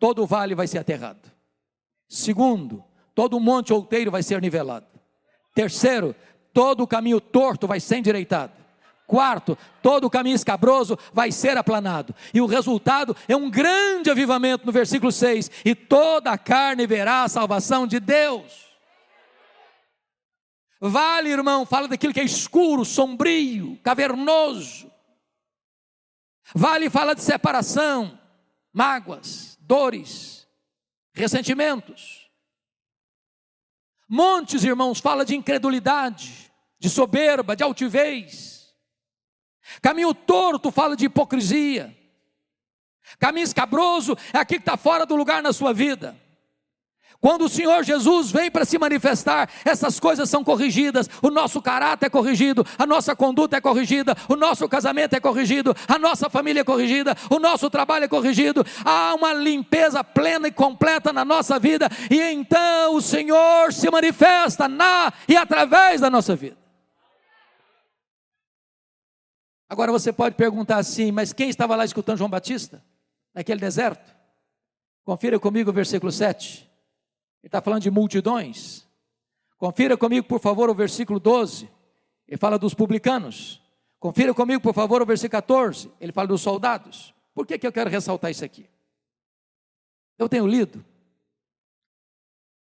[0.00, 1.30] todo vale vai ser aterrado.
[2.08, 2.82] Segundo,
[3.14, 4.86] todo monte outeiro vai ser nivelado.
[5.54, 6.16] Terceiro,
[6.52, 8.52] todo caminho torto vai ser endireitado.
[9.06, 12.14] Quarto, todo caminho escabroso vai ser aplanado.
[12.32, 17.24] E o resultado é um grande avivamento no versículo 6: e toda a carne verá
[17.24, 18.70] a salvação de Deus.
[20.80, 24.90] Vale, irmão, fala daquilo que é escuro, sombrio, cavernoso.
[26.54, 28.18] Vale fala de separação,
[28.72, 30.48] mágoas, dores,
[31.14, 32.28] ressentimentos.
[34.08, 38.74] Montes, irmãos, fala de incredulidade, de soberba, de altivez.
[39.80, 41.96] Caminho torto fala de hipocrisia.
[43.20, 46.20] Caminho escabroso é aquilo que está fora do lugar na sua vida.
[47.20, 52.06] Quando o Senhor Jesus vem para se manifestar, essas coisas são corrigidas, o nosso caráter
[52.06, 56.62] é corrigido, a nossa conduta é corrigida, o nosso casamento é corrigido, a nossa família
[56.62, 61.58] é corrigida, o nosso trabalho é corrigido, há uma limpeza plena e completa na nossa
[61.58, 66.56] vida, e então o Senhor se manifesta na e através da nossa vida.
[69.68, 72.82] Agora você pode perguntar assim, mas quem estava lá escutando João Batista?
[73.34, 74.10] Naquele deserto?
[75.04, 76.69] Confira comigo o versículo 7.
[77.42, 78.86] Ele está falando de multidões.
[79.56, 81.70] Confira comigo, por favor, o versículo 12.
[82.26, 83.60] Ele fala dos publicanos.
[83.98, 85.90] Confira comigo, por favor, o versículo 14.
[86.00, 87.14] Ele fala dos soldados.
[87.34, 88.68] Por que, que eu quero ressaltar isso aqui?
[90.18, 90.84] Eu tenho lido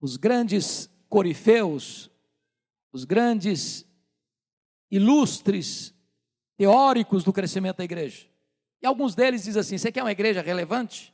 [0.00, 2.11] os grandes corifeus,
[2.92, 3.87] os grandes
[4.90, 5.94] ilustres
[6.57, 8.26] teóricos do crescimento da igreja.
[8.81, 11.12] E alguns deles dizem assim: você quer uma igreja relevante?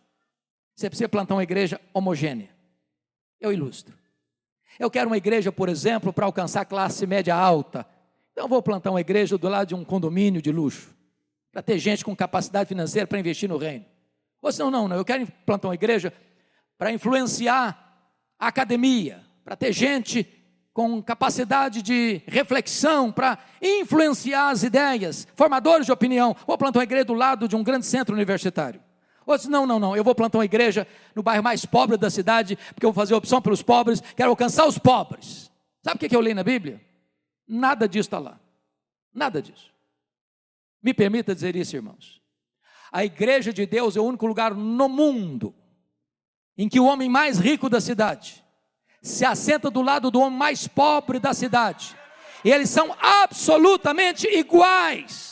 [0.75, 2.52] Você precisa plantar uma igreja homogênea.
[3.43, 3.93] Eu ilustro.
[4.79, 7.85] Eu quero uma igreja, por exemplo, para alcançar classe média alta.
[8.33, 10.95] Então vou plantar uma igreja do lado de um condomínio de luxo,
[11.51, 13.85] para ter gente com capacidade financeira para investir no reino.
[14.41, 16.13] Ou senão, não, não, eu quero plantar uma igreja
[16.79, 20.27] para influenciar a academia, para ter gente
[20.73, 26.35] com capacidade de reflexão, para influenciar as ideias, formadores de opinião.
[26.47, 28.81] Vou plantar uma igreja do lado de um grande centro universitário.
[29.27, 32.57] Outros, não, não, não, eu vou plantar uma igreja no bairro mais pobre da cidade,
[32.75, 35.51] porque eu vou fazer opção pelos pobres, quero alcançar os pobres.
[35.83, 36.81] Sabe o que eu leio na Bíblia?
[37.47, 38.41] Nada disso está lá.
[39.13, 39.73] Nada disso.
[40.83, 42.21] Me permita dizer isso, irmãos.
[42.91, 45.55] A igreja de Deus é o único lugar no mundo
[46.59, 48.43] em que o homem mais rico da cidade
[49.01, 51.97] se assenta do lado do homem mais pobre da cidade.
[52.45, 55.32] E eles são absolutamente iguais.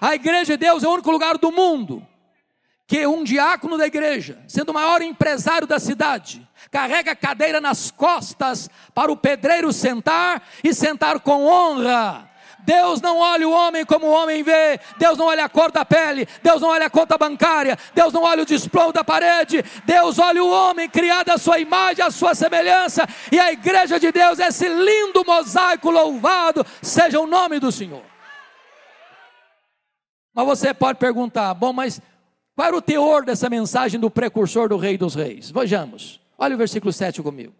[0.00, 2.06] A igreja de Deus é o único lugar do mundo
[2.86, 7.88] que um diácono da igreja, sendo o maior empresário da cidade, carrega a cadeira nas
[7.88, 12.28] costas para o pedreiro sentar e sentar com honra.
[12.64, 15.84] Deus não olha o homem como o homem vê, Deus não olha a cor da
[15.84, 20.18] pele, Deus não olha a conta bancária, Deus não olha o desplome da parede, Deus
[20.18, 24.40] olha o homem criado à sua imagem, à sua semelhança, e a igreja de Deus
[24.40, 28.02] é esse lindo mosaico louvado, seja o nome do Senhor.
[30.34, 32.00] Mas você pode perguntar, bom, mas
[32.54, 35.50] qual era o teor dessa mensagem do precursor do Rei dos Reis?
[35.50, 37.54] Vejamos, olha o versículo 7 comigo.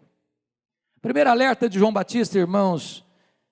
[1.01, 3.03] Primeiro alerta de João Batista, irmãos,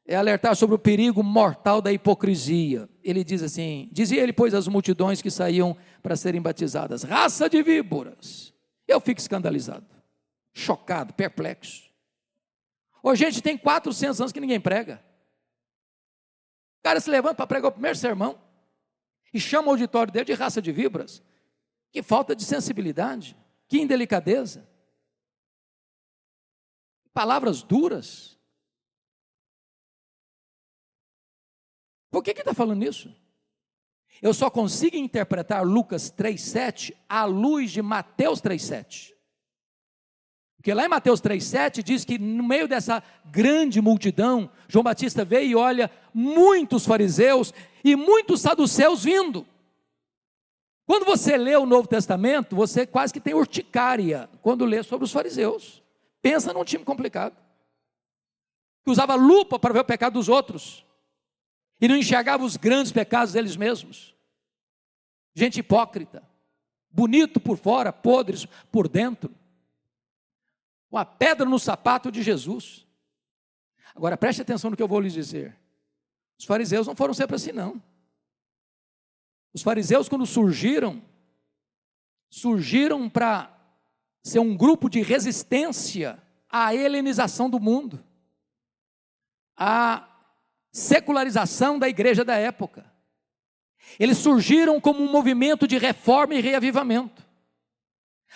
[0.06, 2.88] é alertar sobre o perigo mortal da hipocrisia.
[3.04, 7.62] Ele diz assim: Dizia ele, pois, as multidões que saíam para serem batizadas, raça de
[7.62, 8.54] víboras.
[8.88, 9.86] Eu fico escandalizado,
[10.54, 11.90] chocado, perplexo.
[13.02, 15.02] Hoje gente tem 400 anos que ninguém prega.
[16.80, 18.38] O cara se levanta para pregar o primeiro sermão
[19.34, 21.24] e chama o auditório dele de raça de víboras.
[21.92, 23.36] Que falta de sensibilidade,
[23.68, 24.70] que indelicadeza.
[27.14, 28.40] Palavras duras.
[32.10, 33.14] Por que está falando isso?
[34.22, 39.19] Eu só consigo interpretar Lucas 3,7 à luz de Mateus 3,7.
[40.60, 45.50] Porque lá em Mateus 3,7 diz que no meio dessa grande multidão, João Batista veio
[45.52, 49.48] e olha muitos fariseus e muitos saduceus vindo.
[50.86, 55.14] Quando você lê o Novo Testamento, você quase que tem urticária quando lê sobre os
[55.14, 55.82] fariseus.
[56.22, 57.38] Pensa num time complicado.
[58.84, 60.86] Que usava lupa para ver o pecado dos outros
[61.80, 64.14] e não enxergava os grandes pecados deles mesmos.
[65.34, 66.22] Gente hipócrita,
[66.92, 69.39] bonito por fora, podres por dentro.
[70.92, 72.86] Uma pedra no sapato de Jesus.
[73.96, 75.58] Agora preste atenção no que eu vou lhes dizer.
[76.38, 77.82] Os fariseus não foram sempre assim, não.
[79.54, 81.02] Os fariseus, quando surgiram,
[82.30, 83.56] surgiram para
[84.24, 88.04] ser um grupo de resistência à helenização do mundo,
[89.56, 90.08] à
[90.72, 92.90] secularização da igreja da época.
[94.00, 97.29] Eles surgiram como um movimento de reforma e reavivamento.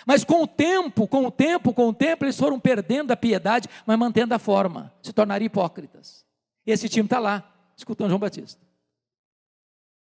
[0.06, 3.69] Mas com o tempo, com o tempo, com o tempo, eles foram perdendo a piedade,
[3.86, 6.25] mas mantendo a forma, se tornaram hipócritas.
[6.65, 7.43] Esse time está lá,
[7.77, 8.62] escutando João Batista.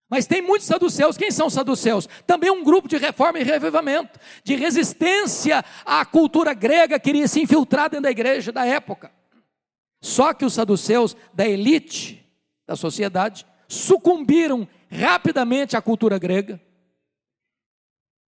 [0.09, 2.07] Mas tem muitos saduceus, quem são os saduceus?
[2.27, 7.41] Também um grupo de reforma e reavivamento, de resistência à cultura grega que queria se
[7.41, 9.11] infiltrar dentro da igreja da época.
[10.01, 12.25] Só que os saduceus da elite
[12.67, 16.61] da sociedade sucumbiram rapidamente à cultura grega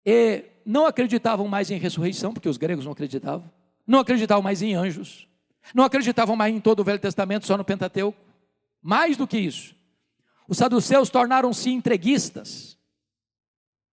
[0.05, 3.51] e não acreditavam mais em ressurreição, porque os gregos não acreditavam,
[3.87, 5.29] não acreditavam mais em anjos,
[5.75, 8.19] não acreditavam mais em todo o Velho Testamento, só no Pentateuco.
[8.81, 9.75] Mais do que isso,
[10.49, 12.77] os saduceus tornaram-se entreguistas,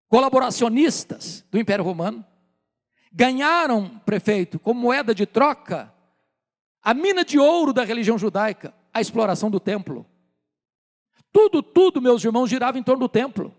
[0.07, 2.25] colaboracionistas do Império Romano,
[3.11, 5.93] ganharam, prefeito, como moeda de troca,
[6.81, 10.05] a mina de ouro da religião judaica, a exploração do templo.
[11.31, 13.53] Tudo, tudo, meus irmãos, girava em torno do templo.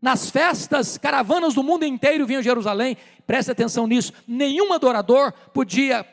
[0.00, 2.96] Nas festas, caravanas do mundo inteiro vinham a Jerusalém.
[3.26, 4.12] Preste atenção nisso.
[4.28, 6.06] Nenhum adorador podia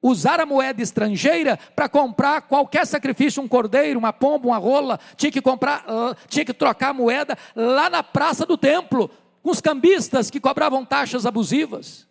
[0.00, 5.00] usar a moeda estrangeira para comprar qualquer sacrifício, um cordeiro, uma pomba, uma rola.
[5.16, 5.84] Tinha que comprar,
[6.28, 9.10] tinha que trocar a moeda lá na praça do templo,
[9.42, 12.06] com os cambistas que cobravam taxas abusivas.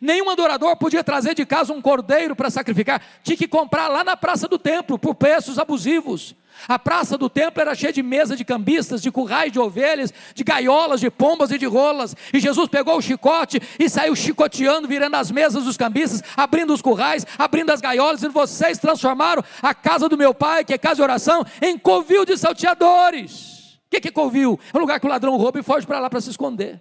[0.00, 4.16] Nenhum adorador podia trazer de casa um cordeiro para sacrificar, tinha que comprar lá na
[4.16, 6.34] praça do templo por preços abusivos.
[6.68, 10.44] A praça do templo era cheia de mesas de cambistas, de currais de ovelhas, de
[10.44, 12.14] gaiolas, de pombas e de rolas.
[12.32, 16.82] E Jesus pegou o chicote e saiu chicoteando, virando as mesas dos cambistas, abrindo os
[16.82, 20.96] currais, abrindo as gaiolas, dizendo: Vocês transformaram a casa do meu pai, que é casa
[20.96, 23.78] de oração, em covil de salteadores.
[23.86, 24.58] O que é covil?
[24.72, 26.80] É um lugar que o ladrão rouba e foge para lá para se esconder.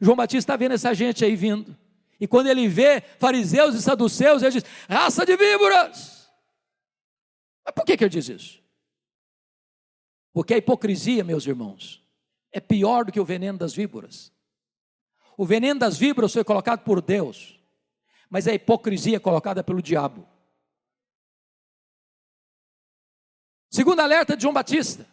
[0.00, 1.76] João Batista está vendo essa gente aí vindo.
[2.20, 6.30] E quando ele vê fariseus e saduceus, ele diz: raça de víboras.
[7.64, 8.61] Mas por que, que ele diz isso?
[10.32, 12.02] Porque a hipocrisia, meus irmãos,
[12.50, 14.32] é pior do que o veneno das víboras.
[15.36, 17.58] O veneno das víboras foi colocado por Deus,
[18.28, 20.26] mas a hipocrisia é colocada pelo diabo.
[23.70, 25.06] Segundo alerta de João Batista,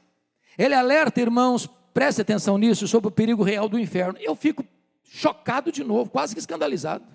[0.58, 4.20] ele alerta, irmãos, preste atenção nisso, sobre o perigo real do inferno.
[4.22, 4.66] Eu fico
[5.04, 7.06] chocado de novo, quase que escandalizado.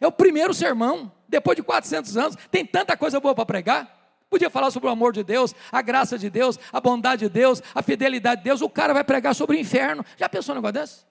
[0.00, 3.97] É o primeiro sermão, depois de 400 anos, tem tanta coisa boa para pregar.
[4.30, 7.62] Podia falar sobre o amor de Deus, a graça de Deus, a bondade de Deus,
[7.74, 8.60] a fidelidade de Deus.
[8.60, 10.04] O cara vai pregar sobre o inferno.
[10.16, 11.06] Já pensou no negócio desse?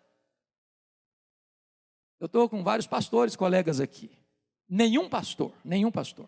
[2.19, 4.11] Eu estou com vários pastores, colegas aqui.
[4.69, 6.27] Nenhum pastor, nenhum pastor,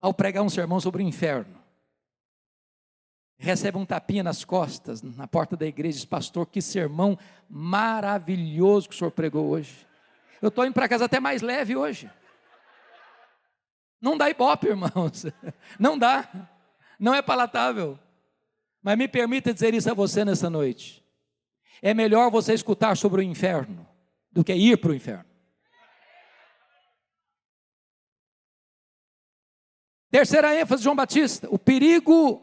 [0.00, 1.58] ao pregar um sermão sobre o inferno,
[3.38, 7.18] recebe um tapinha nas costas, na porta da igreja, diz, pastor, que sermão
[7.48, 9.86] maravilhoso que o senhor pregou hoje.
[10.42, 12.10] Eu estou indo para casa até mais leve hoje.
[14.04, 15.24] Não dá ibope, irmãos.
[15.80, 16.28] Não dá.
[17.00, 17.98] Não é palatável.
[18.82, 21.02] Mas me permita dizer isso a você nessa noite.
[21.80, 23.88] É melhor você escutar sobre o inferno
[24.30, 25.24] do que ir para o inferno.
[30.10, 32.42] Terceira ênfase de João Batista, o perigo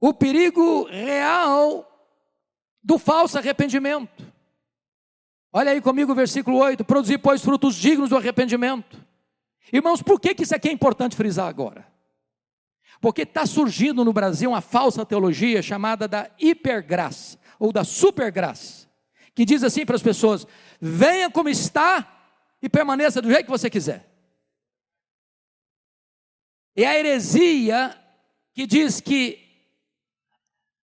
[0.00, 1.88] o perigo real
[2.82, 4.26] do falso arrependimento.
[5.52, 9.07] Olha aí comigo o versículo 8: produzir, pois, frutos dignos do arrependimento.
[9.72, 11.86] Irmãos, por que, que isso aqui é importante frisar agora?
[13.00, 18.88] Porque está surgindo no Brasil uma falsa teologia chamada da hipergraça, ou da supergraça,
[19.34, 20.46] que diz assim para as pessoas:
[20.80, 22.18] venha como está
[22.60, 24.08] e permaneça do jeito que você quiser.
[26.74, 27.96] É a heresia
[28.52, 29.46] que diz que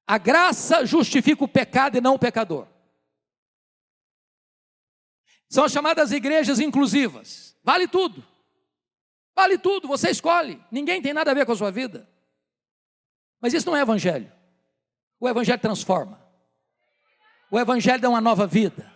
[0.07, 2.67] a graça justifica o pecado e não o pecador.
[5.49, 7.55] São as chamadas igrejas inclusivas.
[7.63, 8.23] Vale tudo.
[9.35, 10.63] Vale tudo, você escolhe.
[10.71, 12.09] Ninguém tem nada a ver com a sua vida.
[13.41, 14.31] Mas isso não é evangelho.
[15.19, 16.23] O evangelho transforma.
[17.51, 18.91] O evangelho dá uma nova vida.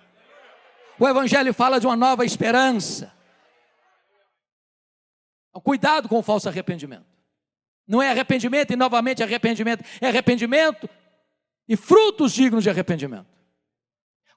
[0.97, 3.13] O evangelho fala de uma nova esperança.
[5.49, 7.06] Então, cuidado com o falso arrependimento.
[7.88, 10.89] Não é arrependimento e novamente arrependimento, é arrependimento
[11.67, 13.28] e frutos dignos de arrependimento.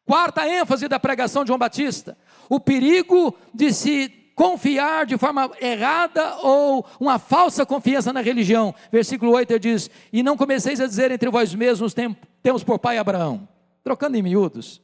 [0.04, 2.16] Quarta ênfase da pregação de João Batista:
[2.48, 8.74] o perigo de se confiar de forma errada ou uma falsa confiança na religião.
[8.90, 11.94] Versículo 8 ele diz: E não comeceis a dizer entre vós mesmos,
[12.42, 13.48] temos por pai Abraão.
[13.82, 14.80] Trocando em miúdos,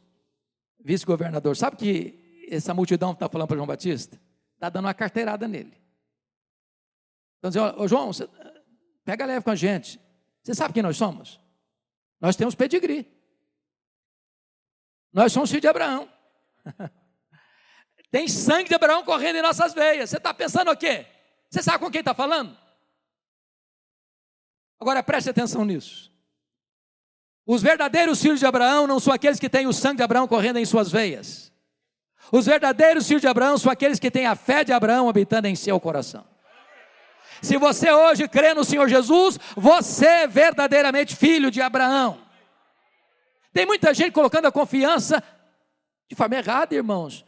[0.85, 4.21] vice-governador, sabe que essa multidão está falando para João Batista?
[4.55, 5.75] Está dando uma carteirada nele.
[7.39, 8.29] Então dizendo, ô João, você,
[9.05, 10.01] pega leve com a gente.
[10.43, 11.41] Você sabe quem nós somos?
[12.21, 13.07] Nós temos pedigree.
[15.13, 16.09] Nós somos filhos de Abraão.
[18.11, 20.11] Tem sangue de Abraão correndo em nossas veias.
[20.11, 21.07] Você está pensando o quê?
[21.51, 22.57] Você sabe com quem está falando?
[24.81, 26.13] Agora preste atenção nisso.
[27.47, 30.59] Os verdadeiros filhos de Abraão não são aqueles que têm o sangue de Abraão correndo
[30.59, 31.53] em suas veias.
[32.31, 35.55] Os verdadeiros filhos de Abraão são aqueles que têm a fé de Abraão habitando em
[35.55, 36.27] seu coração.
[37.41, 42.21] Se você hoje crê no Senhor Jesus, você é verdadeiramente filho de Abraão.
[43.53, 45.23] Tem muita gente colocando a confiança
[46.09, 47.25] de forma errada, irmãos.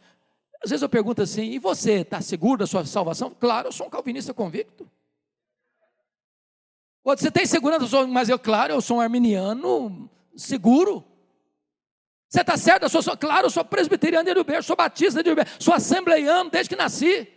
[0.63, 3.35] Às vezes eu pergunto assim: e você está seguro da sua salvação?
[3.39, 4.89] Claro, eu sou um calvinista convicto.
[7.03, 11.03] Você tem segurança, mas eu, claro, eu sou um arminiano seguro.
[12.29, 12.83] Você está certo?
[12.83, 16.69] Eu sou, claro, eu sou presbiteriano de Uruberto, sou batista de Uruberto, sou assembleiano desde
[16.69, 17.27] que nasci.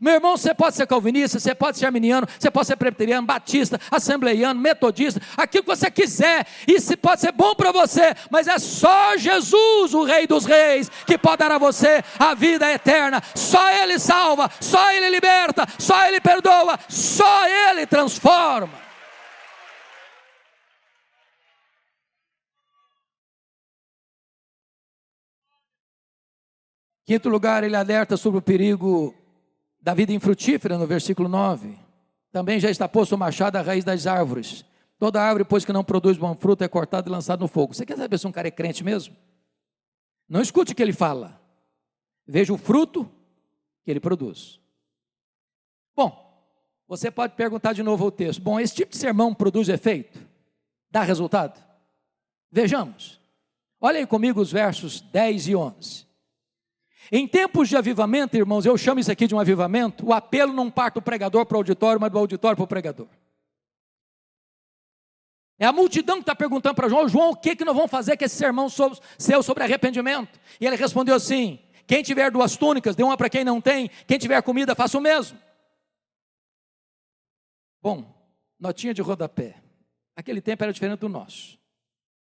[0.00, 3.80] Meu irmão, você pode ser calvinista, você pode ser arminiano, você pode ser presbiteriano, batista,
[3.90, 9.16] assembleiano, metodista, aquilo que você quiser, isso pode ser bom para você, mas é só
[9.16, 13.22] Jesus, o Rei dos Reis, que pode dar a você a vida eterna.
[13.34, 18.84] Só Ele salva, só Ele liberta, só Ele perdoa, só Ele transforma.
[27.06, 29.14] Quinto lugar, ele alerta sobre o perigo
[29.84, 31.78] da vida infrutífera, no versículo 9.
[32.32, 34.64] Também já está posto o machado à raiz das árvores.
[34.98, 37.74] Toda árvore, pois que não produz bom fruto, é cortada e lançada no fogo.
[37.74, 39.14] Você quer saber se um cara é crente mesmo?
[40.26, 41.38] Não escute o que ele fala.
[42.26, 43.06] Veja o fruto
[43.84, 44.58] que ele produz.
[45.94, 46.42] Bom,
[46.88, 48.40] você pode perguntar de novo o texto.
[48.40, 50.18] Bom, esse tipo de sermão produz efeito?
[50.90, 51.62] Dá resultado?
[52.50, 53.20] Vejamos.
[53.78, 56.06] Olhem comigo os versos 10 e 11.
[57.10, 60.70] Em tempos de avivamento, irmãos, eu chamo isso aqui de um avivamento, o apelo não
[60.70, 63.08] parte do pregador para o auditório, mas do auditório para o pregador.
[65.58, 68.16] É a multidão que está perguntando para João, João, o que, que nós vamos fazer
[68.16, 70.40] com esse sermão sobre, seu sobre arrependimento?
[70.60, 74.18] E ele respondeu assim: quem tiver duas túnicas, dê uma para quem não tem, quem
[74.18, 75.38] tiver comida, faça o mesmo.
[77.80, 78.12] Bom,
[78.58, 79.62] notinha de rodapé.
[80.16, 81.58] Aquele tempo era diferente do nosso.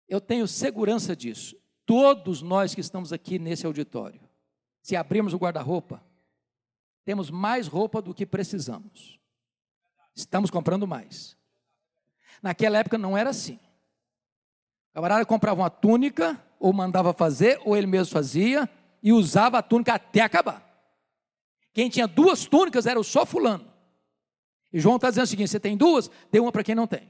[0.07, 1.55] Eu tenho segurança disso.
[1.86, 4.19] Todos nós que estamos aqui nesse auditório
[4.84, 6.03] se abrirmos o guarda-roupa,
[7.05, 9.19] temos mais roupa do que precisamos.
[10.13, 11.38] Estamos comprando mais.
[12.41, 13.57] Naquela época não era assim.
[14.91, 18.69] O camarada comprava uma túnica, ou mandava fazer, ou ele mesmo fazia,
[19.01, 20.61] e usava a túnica até acabar.
[21.73, 23.71] Quem tinha duas túnicas era o só fulano.
[24.71, 27.09] E João está dizendo o seguinte: você tem duas, dê uma para quem não tem.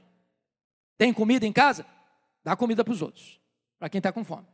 [0.96, 1.84] Tem comida em casa?
[2.42, 3.40] Dá comida para os outros,
[3.78, 4.53] para quem está com fome.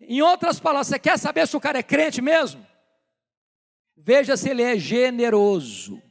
[0.00, 2.64] Em outras palavras, você quer saber se o cara é crente mesmo?
[3.96, 6.02] Veja se ele é generoso.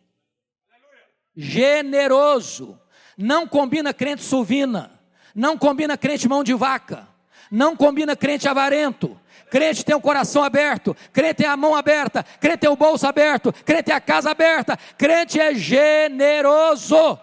[1.36, 2.79] Generoso.
[3.17, 4.99] Não combina crente suvina.
[5.36, 7.07] Não combina crente mão de vaca.
[7.51, 9.19] Não combina crente avarento.
[9.53, 13.53] Crente tem o coração aberto, crente tem a mão aberta, crente tem o bolso aberto,
[13.53, 17.19] crente tem a casa aberta, crente é generoso.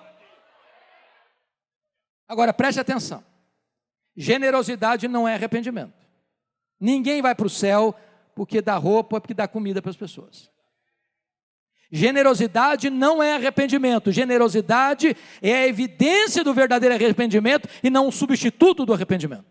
[2.29, 3.25] Agora preste atenção:
[4.17, 6.00] generosidade não é arrependimento.
[6.81, 7.95] Ninguém vai para o céu
[8.35, 10.51] porque dá roupa, porque dá comida para as pessoas.
[11.93, 18.87] Generosidade não é arrependimento, generosidade é a evidência do verdadeiro arrependimento e não um substituto
[18.87, 19.45] do arrependimento.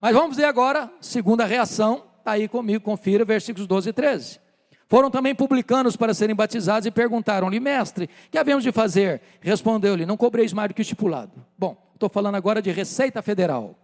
[0.00, 4.40] Mas vamos ver agora, segunda reação, está aí comigo, confira, versículos 12 e 13.
[4.88, 9.20] Foram também publicanos para serem batizados e perguntaram-lhe, mestre, que havemos de fazer?
[9.40, 11.44] Respondeu-lhe, não cobreis mais do que estipulado.
[11.58, 13.81] Bom, estou falando agora de Receita Federal.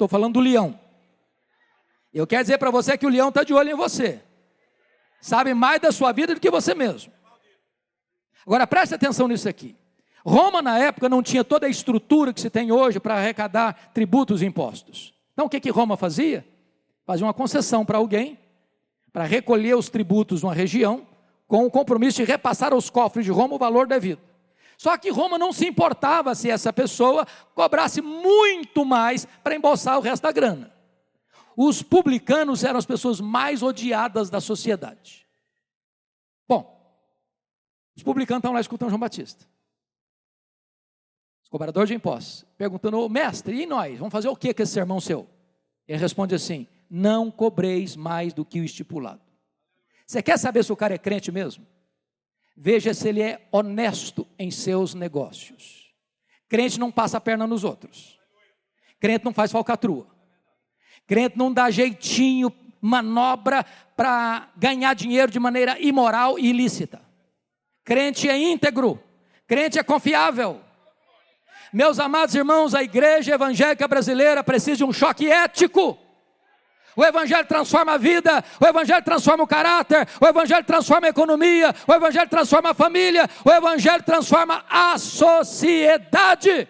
[0.00, 0.80] Estou falando do leão.
[2.12, 4.22] Eu quero dizer para você que o leão está de olho em você
[5.20, 7.12] sabe mais da sua vida do que você mesmo.
[8.46, 9.76] Agora preste atenção nisso aqui.
[10.24, 14.40] Roma, na época, não tinha toda a estrutura que se tem hoje para arrecadar tributos
[14.40, 15.12] e impostos.
[15.34, 16.46] Então, o que, que Roma fazia?
[17.06, 18.38] Fazia uma concessão para alguém,
[19.12, 21.06] para recolher os tributos numa região,
[21.46, 24.20] com o compromisso de repassar aos cofres de Roma o valor devido.
[24.80, 30.00] Só que Roma não se importava se essa pessoa cobrasse muito mais para embolsar o
[30.00, 30.72] resto da grana.
[31.54, 35.28] Os publicanos eram as pessoas mais odiadas da sociedade.
[36.48, 36.82] Bom,
[37.94, 39.44] os publicanos estão lá escutando João Batista.
[41.42, 43.98] Os cobradores de impostos, perguntando, mestre, e nós?
[43.98, 45.28] Vamos fazer o que com esse sermão seu?
[45.86, 49.20] Ele responde assim: não cobreis mais do que o estipulado.
[50.06, 51.66] Você quer saber se o cara é crente mesmo?
[52.56, 55.92] Veja se ele é honesto em seus negócios.
[56.48, 58.18] Crente não passa a perna nos outros.
[58.98, 60.06] Crente não faz falcatrua.
[61.06, 63.64] Crente não dá jeitinho, manobra
[63.96, 67.00] para ganhar dinheiro de maneira imoral e ilícita.
[67.84, 69.02] Crente é íntegro,
[69.46, 70.60] crente é confiável.
[71.72, 75.98] Meus amados irmãos, a igreja evangélica brasileira precisa de um choque ético.
[76.96, 81.74] O Evangelho transforma a vida, o Evangelho transforma o caráter, o Evangelho transforma a economia,
[81.86, 86.68] o Evangelho transforma a família, o Evangelho transforma a sociedade.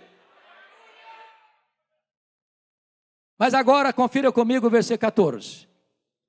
[3.39, 5.67] Mas agora confira comigo o versículo 14.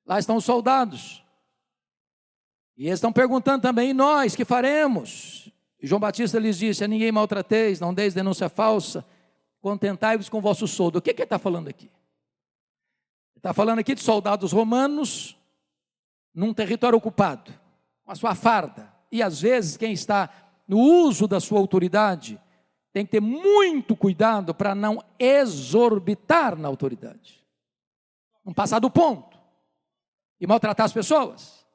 [0.05, 1.21] Lá estão os soldados.
[2.77, 5.51] E eles estão perguntando também, e nós que faremos?
[5.81, 9.05] E João Batista lhes disse: A ninguém maltrateis, não deis denúncia falsa,
[9.61, 10.97] contentai-vos com vosso soldo.
[10.97, 11.91] O que, que ele está falando aqui?
[13.41, 15.35] Está falando aqui de soldados romanos
[16.31, 17.51] num território ocupado,
[18.03, 18.93] com a sua farda.
[19.11, 20.29] E às vezes quem está
[20.67, 22.39] no uso da sua autoridade
[22.93, 27.43] tem que ter muito cuidado para não exorbitar na autoridade,
[28.45, 29.39] não passar do ponto
[30.39, 31.65] e maltratar as pessoas.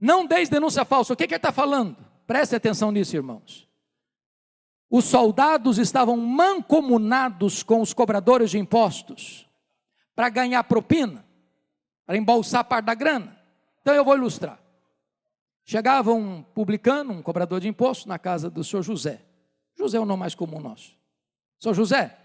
[0.00, 1.12] Não deis denúncia falsa.
[1.12, 2.04] O que, que ele está falando?
[2.26, 3.68] Preste atenção nisso, irmãos.
[4.90, 9.48] Os soldados estavam mancomunados com os cobradores de impostos
[10.14, 11.24] para ganhar propina,
[12.06, 13.38] para embolsar parte da grana.
[13.80, 14.58] Então eu vou ilustrar.
[15.64, 19.22] Chegava um publicano, um cobrador de impostos, na casa do senhor José.
[19.76, 20.96] José é o nome mais comum nosso.
[21.58, 22.16] São José,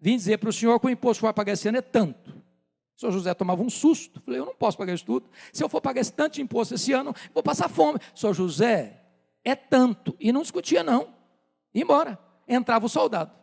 [0.00, 2.30] vim dizer para o senhor que o imposto que vai pagar esse ano é tanto.
[2.30, 4.20] O senhor José tomava um susto.
[4.20, 5.30] Falei, eu não posso pagar isso tudo.
[5.52, 7.98] Se eu for pagar esse tanto de imposto esse ano, vou passar fome.
[8.14, 9.00] Senhor José,
[9.44, 10.14] é tanto.
[10.20, 11.14] E não discutia, não.
[11.72, 12.18] Ia embora.
[12.46, 13.39] Entrava o soldado.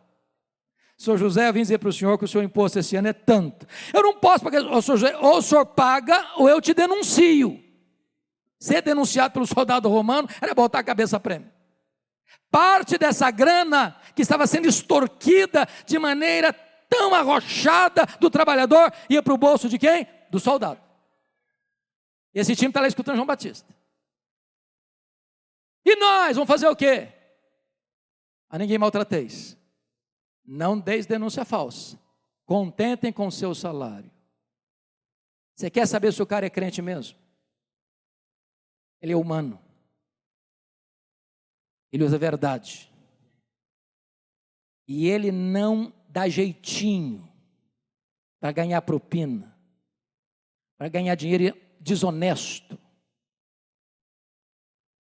[0.98, 3.12] Senhor José, eu vim dizer para o senhor que o seu imposto esse ano é
[3.12, 3.64] tanto.
[3.94, 4.62] Eu não posso pagar.
[4.62, 7.62] O senhor José, ou o senhor paga, ou eu te denuncio.
[8.58, 11.48] Ser denunciado pelo soldado romano era botar a cabeça prêmio.
[12.50, 16.52] Parte dessa grana que estava sendo extorquida de maneira
[16.88, 20.08] tão arrochada do trabalhador ia para o bolso de quem?
[20.30, 20.80] Do soldado.
[22.34, 23.72] Esse time está lá escutando João Batista.
[25.84, 27.08] E nós vamos fazer o quê?
[28.50, 29.57] A ninguém maltrateis.
[30.50, 32.00] Não deis denúncia falsa.
[32.46, 34.10] Contentem com o seu salário.
[35.54, 37.18] Você quer saber se o cara é crente mesmo?
[39.02, 39.60] Ele é humano.
[41.92, 42.90] Ele usa a verdade.
[44.86, 47.30] E ele não dá jeitinho
[48.40, 49.54] para ganhar propina,
[50.78, 52.78] para ganhar dinheiro desonesto,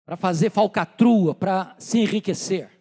[0.05, 2.76] para fazer falcatrua, para se enriquecer.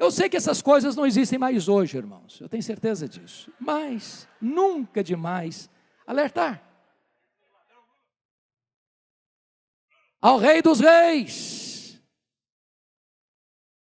[0.00, 4.26] Eu sei que essas coisas não existem mais hoje, irmãos, eu tenho certeza disso, mas
[4.40, 5.68] nunca demais
[6.06, 6.62] alertar.
[10.18, 12.00] Ao Rei dos Reis,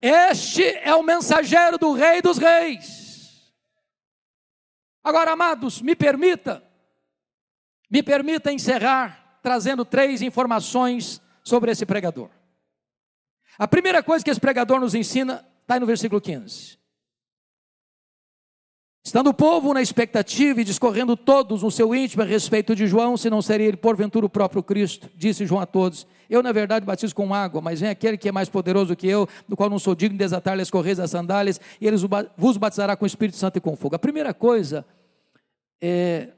[0.01, 3.54] este é o mensageiro do Rei dos Reis.
[5.01, 6.62] Agora, amados, me permita,
[7.89, 12.30] me permita encerrar trazendo três informações sobre esse pregador.
[13.58, 16.78] A primeira coisa que esse pregador nos ensina Está aí no versículo 15.
[19.05, 23.18] Estando o povo na expectativa e discorrendo todos no seu íntimo a respeito de João,
[23.18, 26.86] se não seria ele porventura o próprio Cristo, disse João a todos: Eu, na verdade,
[26.86, 29.80] batizo com água, mas vem aquele que é mais poderoso que eu, do qual não
[29.80, 31.97] sou digno de desatar-lhe as correias das sandálias, e ele
[32.38, 33.95] vos batizará com o Espírito Santo e com fogo.
[33.95, 34.86] A primeira coisa,
[35.82, 36.30] é,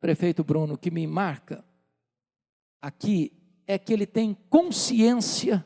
[0.00, 1.64] prefeito Bruno, que me marca
[2.80, 3.32] aqui
[3.66, 5.64] é que ele tem consciência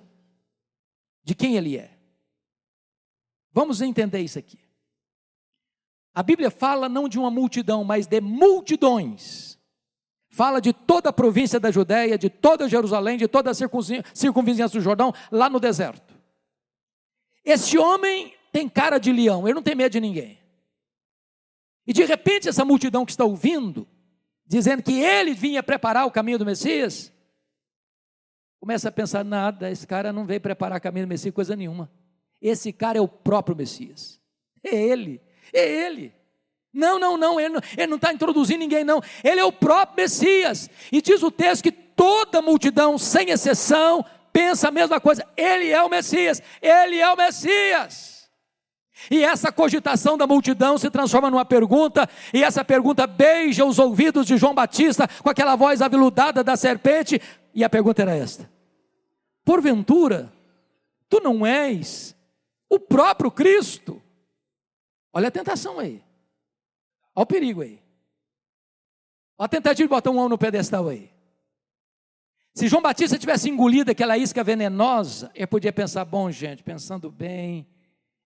[1.23, 1.96] de quem ele é.
[3.57, 4.59] Vamos entender isso aqui.
[6.15, 9.59] A Bíblia fala não de uma multidão, mas de multidões.
[10.29, 14.81] Fala de toda a província da Judéia, de toda Jerusalém, de toda a circunvizinhança do
[14.83, 16.15] Jordão, lá no deserto.
[17.43, 20.39] Esse homem tem cara de leão, ele não tem medo de ninguém.
[21.87, 23.89] E de repente, essa multidão que está ouvindo,
[24.45, 27.11] dizendo que ele vinha preparar o caminho do Messias,
[28.61, 31.91] começa a pensar: nada, esse cara não veio preparar o caminho do Messias, coisa nenhuma.
[32.41, 34.21] Esse cara é o próprio Messias.
[34.63, 35.21] É ele,
[35.53, 36.13] é ele.
[36.73, 39.01] Não, não, não, ele não está introduzindo ninguém, não.
[39.25, 40.69] Ele é o próprio Messias.
[40.93, 45.27] E diz o texto que toda multidão, sem exceção, pensa a mesma coisa.
[45.37, 48.29] Ele é o Messias, ele é o Messias.
[49.11, 54.27] E essa cogitação da multidão se transforma numa pergunta, e essa pergunta beija os ouvidos
[54.27, 57.21] de João Batista com aquela voz aveludada da serpente,
[57.55, 58.51] e a pergunta era esta:
[59.45, 60.33] Porventura,
[61.09, 62.16] tu não és
[62.77, 64.03] o próprio Cristo.
[65.13, 66.05] Olha a tentação aí.
[67.15, 67.83] Olha o perigo aí.
[69.39, 71.11] Olha a tentativa de botar um homem no pedestal aí.
[72.55, 77.67] Se João Batista tivesse engolido aquela isca venenosa, ele podia pensar: bom, gente, pensando bem,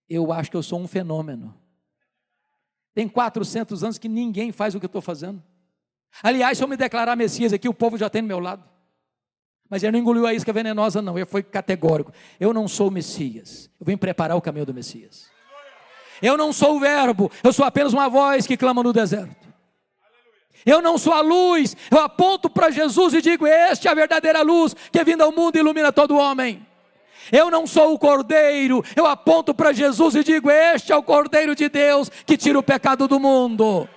[0.09, 1.55] eu acho que eu sou um fenômeno.
[2.95, 5.43] Tem 400 anos que ninguém faz o que eu estou fazendo.
[6.23, 8.65] Aliás, se eu me declarar Messias aqui, o povo já tem do meu lado.
[9.71, 11.17] Mas ele não engoliu a isca venenosa, não.
[11.17, 12.13] Ele foi categórico.
[12.41, 13.71] Eu não sou o Messias.
[13.79, 15.31] Eu vim preparar o caminho do Messias.
[16.21, 17.31] Eu não sou o Verbo.
[17.43, 19.49] Eu sou apenas uma voz que clama no deserto.
[20.67, 21.77] Eu não sou a luz.
[21.89, 25.33] Eu aponto para Jesus e digo: Este é a verdadeira luz que é vinda ao
[25.33, 26.67] mundo e ilumina todo homem.
[27.31, 28.85] Eu não sou o cordeiro.
[28.97, 32.63] Eu aponto para Jesus e digo: Este é o cordeiro de Deus que tira o
[32.63, 33.89] pecado do mundo.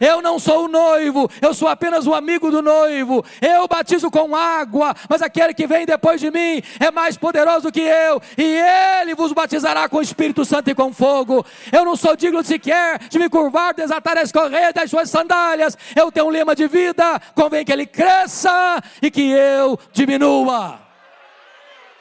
[0.00, 3.22] Eu não sou o noivo, eu sou apenas o amigo do noivo.
[3.40, 7.80] Eu batizo com água, mas aquele que vem depois de mim é mais poderoso que
[7.80, 8.42] eu, e
[9.02, 11.44] ele vos batizará com o Espírito Santo e com fogo.
[11.70, 15.76] Eu não sou digno sequer de me curvar, desatar as correias das suas sandálias.
[15.94, 20.80] Eu tenho um lema de vida, convém que ele cresça e que eu diminua.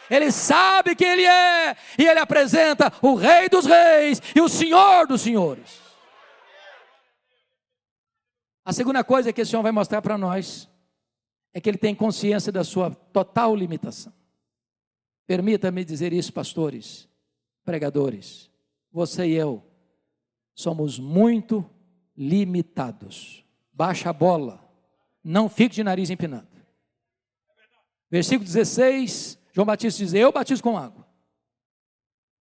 [0.10, 5.06] Ele sabe quem ele é, e ele apresenta o Rei dos Reis e o Senhor
[5.06, 5.79] dos Senhores.
[8.70, 10.70] A segunda coisa que esse Senhor vai mostrar para nós
[11.52, 14.14] é que ele tem consciência da sua total limitação.
[15.26, 17.10] Permita-me dizer isso, pastores,
[17.66, 18.48] pregadores.
[18.92, 19.66] Você e eu
[20.54, 21.68] somos muito
[22.16, 23.44] limitados.
[23.74, 24.64] Baixa a bola.
[25.24, 26.48] Não fique de nariz empinado.
[28.08, 31.08] Versículo 16, João Batista diz: Eu batizo com água.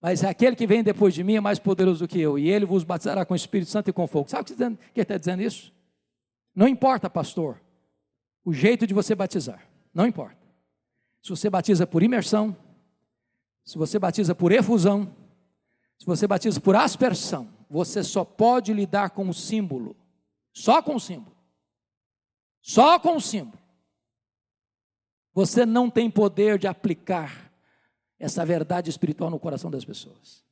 [0.03, 2.67] Mas aquele que vem depois de mim é mais poderoso do que eu, e ele
[2.67, 4.29] vos batizará com o Espírito Santo e com fogo.
[4.29, 5.76] Sabe o que está dizendo isso?
[6.57, 7.61] Não importa, pastor,
[8.43, 9.69] o jeito de você batizar.
[9.93, 10.39] Não importa.
[11.23, 12.57] Se você batiza por imersão,
[13.63, 15.15] se você batiza por efusão,
[15.99, 19.95] se você batiza por aspersão, você só pode lidar com o símbolo.
[20.51, 21.37] Só com o símbolo.
[22.63, 23.63] Só com o símbolo.
[25.35, 27.53] Você não tem poder de aplicar
[28.19, 30.43] essa verdade espiritual no coração das pessoas.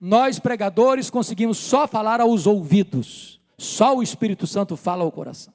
[0.00, 5.52] Nós, pregadores, conseguimos só falar aos ouvidos só o Espírito Santo fala ao coração.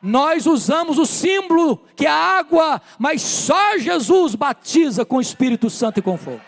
[0.00, 5.68] Nós usamos o símbolo que é a água, mas só Jesus batiza com o Espírito
[5.68, 6.40] Santo e com fogo.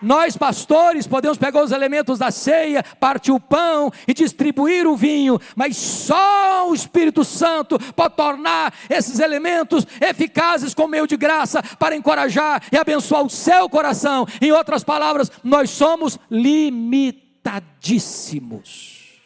[0.00, 5.40] Nós, pastores, podemos pegar os elementos da ceia, partir o pão e distribuir o vinho,
[5.54, 11.94] mas só o Espírito Santo pode tornar esses elementos eficazes com meio de graça para
[11.94, 14.26] encorajar e abençoar o seu coração.
[14.40, 19.20] Em outras palavras, nós somos limitados limitadíssimos.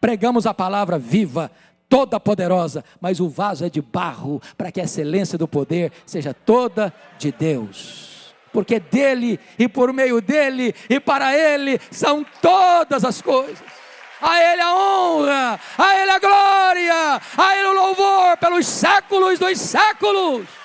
[0.00, 1.50] Pregamos a palavra viva,
[1.88, 6.34] toda poderosa, mas o vaso é de barro, para que a excelência do poder seja
[6.34, 8.06] toda de Deus.
[8.50, 13.62] porque dele e por meio dele e para ele são todas as coisas.
[14.20, 19.60] A Ele a honra, a Ele a glória, a Ele o louvor pelos séculos dos
[19.60, 20.57] séculos.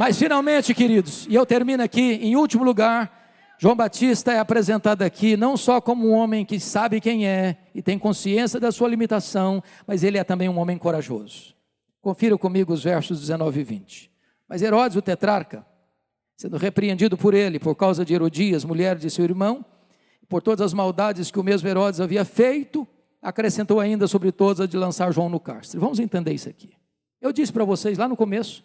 [0.00, 5.36] Mas finalmente, queridos, e eu termino aqui, em último lugar, João Batista é apresentado aqui
[5.36, 9.62] não só como um homem que sabe quem é e tem consciência da sua limitação,
[9.86, 11.54] mas ele é também um homem corajoso.
[12.00, 14.10] Confira comigo os versos 19 e 20.
[14.48, 15.66] Mas Herodes, o tetrarca,
[16.34, 19.62] sendo repreendido por ele por causa de Herodias, mulher de seu irmão,
[20.30, 22.88] por todas as maldades que o mesmo Herodes havia feito,
[23.20, 25.78] acrescentou ainda sobre todas a de lançar João no cárcere.
[25.78, 26.72] Vamos entender isso aqui.
[27.20, 28.64] Eu disse para vocês lá no começo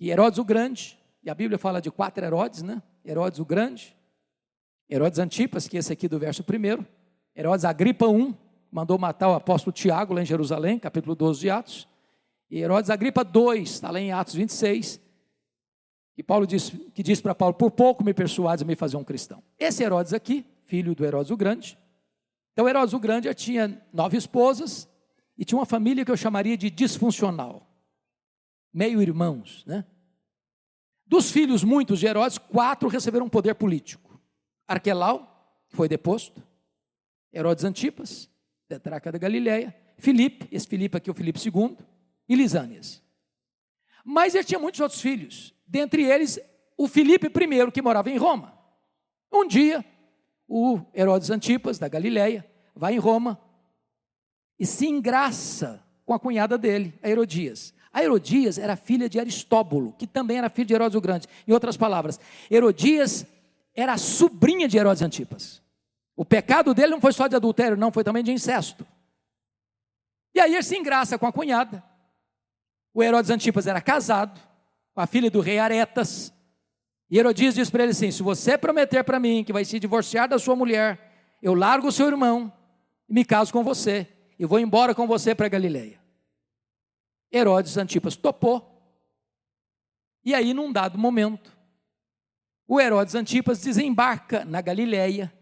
[0.00, 2.82] que Herodes o Grande, e a Bíblia fala de quatro Herodes, né?
[3.04, 3.94] Herodes o Grande,
[4.88, 6.86] Herodes Antipas, que é esse aqui do verso primeiro,
[7.36, 8.34] Herodes Agripa I,
[8.72, 11.86] mandou matar o apóstolo Tiago lá em Jerusalém, capítulo 12 de Atos,
[12.50, 14.98] e Herodes Agripa II, está lá em Atos 26,
[16.14, 19.04] que Paulo diz, que diz para Paulo, por pouco me persuades a me fazer um
[19.04, 19.42] cristão.
[19.58, 21.76] Esse Herodes aqui, filho do Herodes o Grande,
[22.54, 24.88] então Herodes o Grande já tinha nove esposas
[25.36, 27.69] e tinha uma família que eu chamaria de disfuncional
[28.72, 29.84] meio irmãos, né?
[31.06, 34.20] Dos filhos muitos de Herodes, quatro receberam poder político.
[34.66, 36.42] Arquelau, que foi deposto,
[37.32, 38.30] Herodes Antipas,
[38.68, 41.76] tetraca da Galileia, Filipe, esse Filipe aqui é o Filipe II,
[42.28, 43.02] e Lisânias.
[44.04, 46.38] Mas ele tinha muitos outros filhos, dentre eles
[46.76, 48.56] o Filipe I, que morava em Roma.
[49.32, 49.84] Um dia,
[50.48, 53.40] o Herodes Antipas, da Galileia, vai em Roma
[54.58, 57.74] e se engraça com a cunhada dele, a Herodias.
[57.92, 61.26] A Herodias era filha de Aristóbulo, que também era filho de Herodes o Grande.
[61.46, 62.20] Em outras palavras,
[62.50, 63.26] Herodias
[63.74, 65.60] era sobrinha de Herodes Antipas.
[66.16, 68.86] O pecado dele não foi só de adultério, não, foi também de incesto.
[70.34, 71.82] E aí ele se engraça com a cunhada.
[72.94, 74.38] O Herodes Antipas era casado
[74.94, 76.32] com a filha do rei Aretas.
[77.10, 80.28] E Herodias diz para ele assim: se você prometer para mim que vai se divorciar
[80.28, 82.52] da sua mulher, eu largo o seu irmão
[83.08, 84.06] e me caso com você.
[84.38, 85.99] E vou embora com você para Galileia.
[87.32, 88.66] Herodes Antipas topou.
[90.24, 91.56] E aí, num dado momento,
[92.66, 95.32] o Herodes Antipas desembarca na Galileia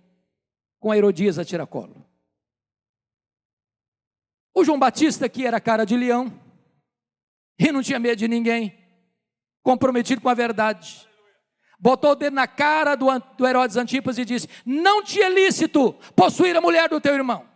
[0.79, 2.05] com Herodias a tiracolo.
[4.55, 6.33] O João Batista, que era cara de leão,
[7.59, 8.79] e não tinha medo de ninguém,
[9.63, 11.09] comprometido com a verdade,
[11.79, 15.93] botou o dedo na cara do, do Herodes Antipas e disse: Não te é lícito
[16.15, 17.49] possuir a mulher do teu irmão.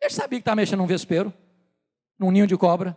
[0.00, 1.32] Ele sabia que estava mexendo num vespeiro
[2.18, 2.96] num ninho de cobra.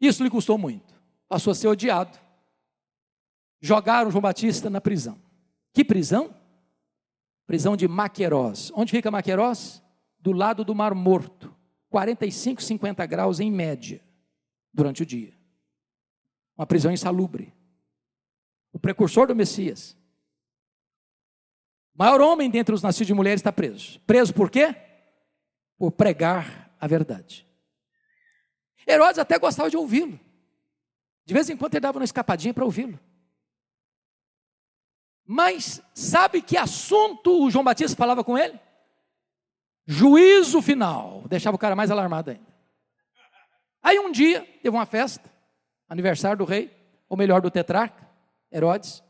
[0.00, 1.00] Isso lhe custou muito.
[1.28, 2.18] Passou a ser odiado.
[3.60, 5.20] Jogaram João Batista na prisão.
[5.72, 6.34] Que prisão?
[7.46, 8.72] Prisão de Maquerós.
[8.74, 9.82] Onde fica Maquerós?
[10.18, 11.54] Do lado do Mar Morto.
[11.88, 14.02] 45, 50 graus em média
[14.72, 15.34] durante o dia.
[16.56, 17.54] Uma prisão insalubre.
[18.72, 19.96] O precursor do Messias.
[21.94, 24.00] O maior homem dentre os nascidos de mulheres está preso.
[24.00, 24.74] Preso por quê?
[25.76, 27.46] Por pregar a verdade.
[28.84, 30.18] Herodes até gostava de ouvi-lo.
[31.24, 32.98] De vez em quando ele dava uma escapadinha para ouvi-lo.
[35.24, 38.58] Mas sabe que assunto o João Batista falava com ele?
[39.86, 41.22] Juízo final.
[41.28, 42.52] Deixava o cara mais alarmado ainda.
[43.80, 45.32] Aí um dia teve uma festa,
[45.88, 46.76] aniversário do rei,
[47.08, 48.10] ou melhor, do tetrarca,
[48.50, 49.04] Herodes.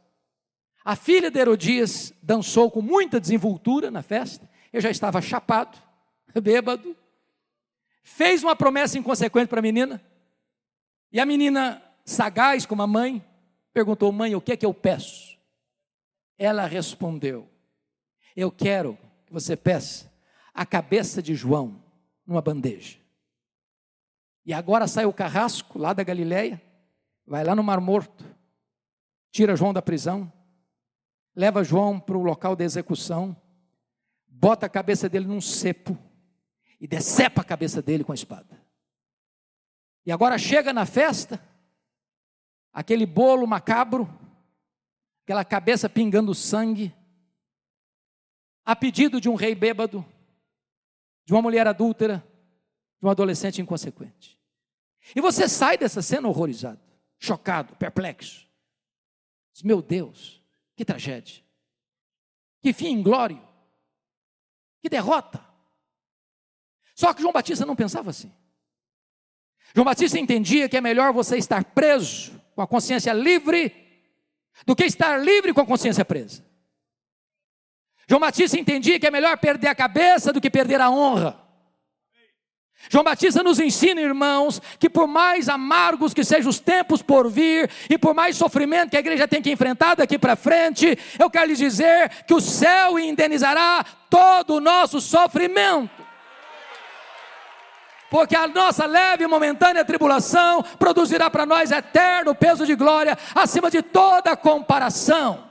[0.84, 4.46] A filha de Herodias dançou com muita desenvoltura na festa.
[4.70, 5.78] Eu já estava chapado,
[6.42, 6.94] bêbado,
[8.02, 10.02] fez uma promessa inconsequente para a menina,
[11.12, 13.24] e a menina, sagaz como a mãe,
[13.72, 15.38] perguntou: Mãe, o que é que eu peço?
[16.38, 17.48] Ela respondeu:
[18.34, 20.10] Eu quero que você peça
[20.54, 21.82] a cabeça de João
[22.26, 22.98] numa bandeja.
[24.44, 26.60] E agora sai o carrasco lá da Galileia,
[27.26, 28.24] vai lá no Mar Morto,
[29.30, 30.32] tira João da prisão,
[31.36, 33.36] leva João para o local da execução,
[34.26, 35.96] bota a cabeça dele num cepo
[36.82, 38.60] e decepa a cabeça dele com a espada.
[40.04, 41.40] E agora chega na festa,
[42.72, 44.12] aquele bolo macabro,
[45.22, 46.92] aquela cabeça pingando sangue,
[48.64, 50.04] a pedido de um rei bêbado,
[51.24, 52.18] de uma mulher adúltera,
[53.00, 54.36] de um adolescente inconsequente.
[55.14, 56.80] E você sai dessa cena horrorizado,
[57.16, 58.44] chocado, perplexo.
[59.62, 60.42] Meu Deus,
[60.74, 61.44] que tragédia.
[62.60, 63.40] Que fim inglório.
[64.80, 65.41] Que derrota.
[67.02, 68.32] Só que João Batista não pensava assim.
[69.74, 73.74] João Batista entendia que é melhor você estar preso com a consciência livre
[74.64, 76.44] do que estar livre com a consciência presa.
[78.08, 81.40] João Batista entendia que é melhor perder a cabeça do que perder a honra.
[82.88, 87.68] João Batista nos ensina, irmãos, que por mais amargos que sejam os tempos por vir,
[87.90, 91.48] e por mais sofrimento que a igreja tem que enfrentar daqui para frente, eu quero
[91.48, 96.01] lhes dizer que o céu indenizará todo o nosso sofrimento.
[98.12, 103.70] Porque a nossa leve e momentânea tribulação produzirá para nós eterno peso de glória acima
[103.70, 105.50] de toda comparação.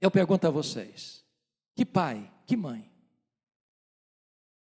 [0.00, 1.24] Eu pergunto a vocês:
[1.76, 2.90] que pai, que mãe,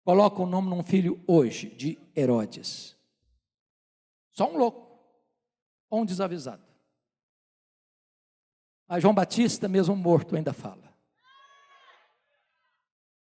[0.03, 2.97] coloca o nome num filho hoje de Herodes?
[4.33, 4.99] Só um louco,
[5.89, 6.65] ou um desavisado.
[8.89, 10.93] Mas João Batista, mesmo morto, ainda fala.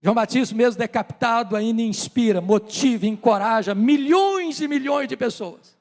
[0.03, 5.79] João Batista, mesmo decapitado, ainda inspira, motiva, encoraja milhões e milhões de pessoas.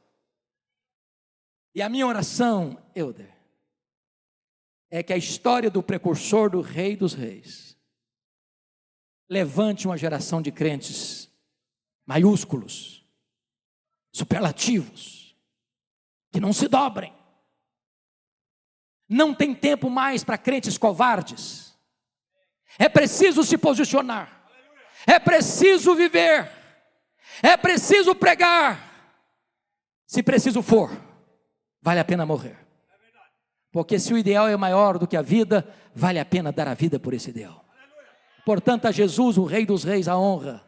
[1.73, 3.35] E a minha oração, Euder,
[4.91, 7.75] é que a história do precursor do Rei dos Reis
[9.27, 11.31] levante uma geração de crentes
[12.05, 13.03] maiúsculos,
[14.13, 15.35] superlativos,
[16.31, 17.13] que não se dobrem.
[19.09, 21.70] Não tem tempo mais para crentes covardes.
[22.77, 24.41] É preciso se posicionar.
[25.05, 26.49] É preciso viver.
[27.41, 28.91] É preciso pregar.
[30.05, 30.91] Se preciso for,
[31.81, 32.57] vale a pena morrer.
[33.71, 35.65] Porque se o ideal é maior do que a vida,
[35.95, 37.63] vale a pena dar a vida por esse ideal.
[38.45, 40.61] Portanto, a Jesus, o Rei dos Reis, a honra,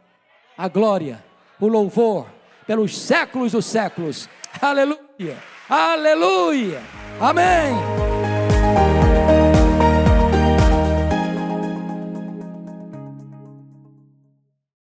[0.58, 1.24] a glória,
[1.60, 2.28] o louvor,
[2.66, 4.30] pelos séculos dos séculos.
[4.62, 5.38] Aleluia,
[5.70, 6.82] aleluia,
[7.20, 8.03] amém.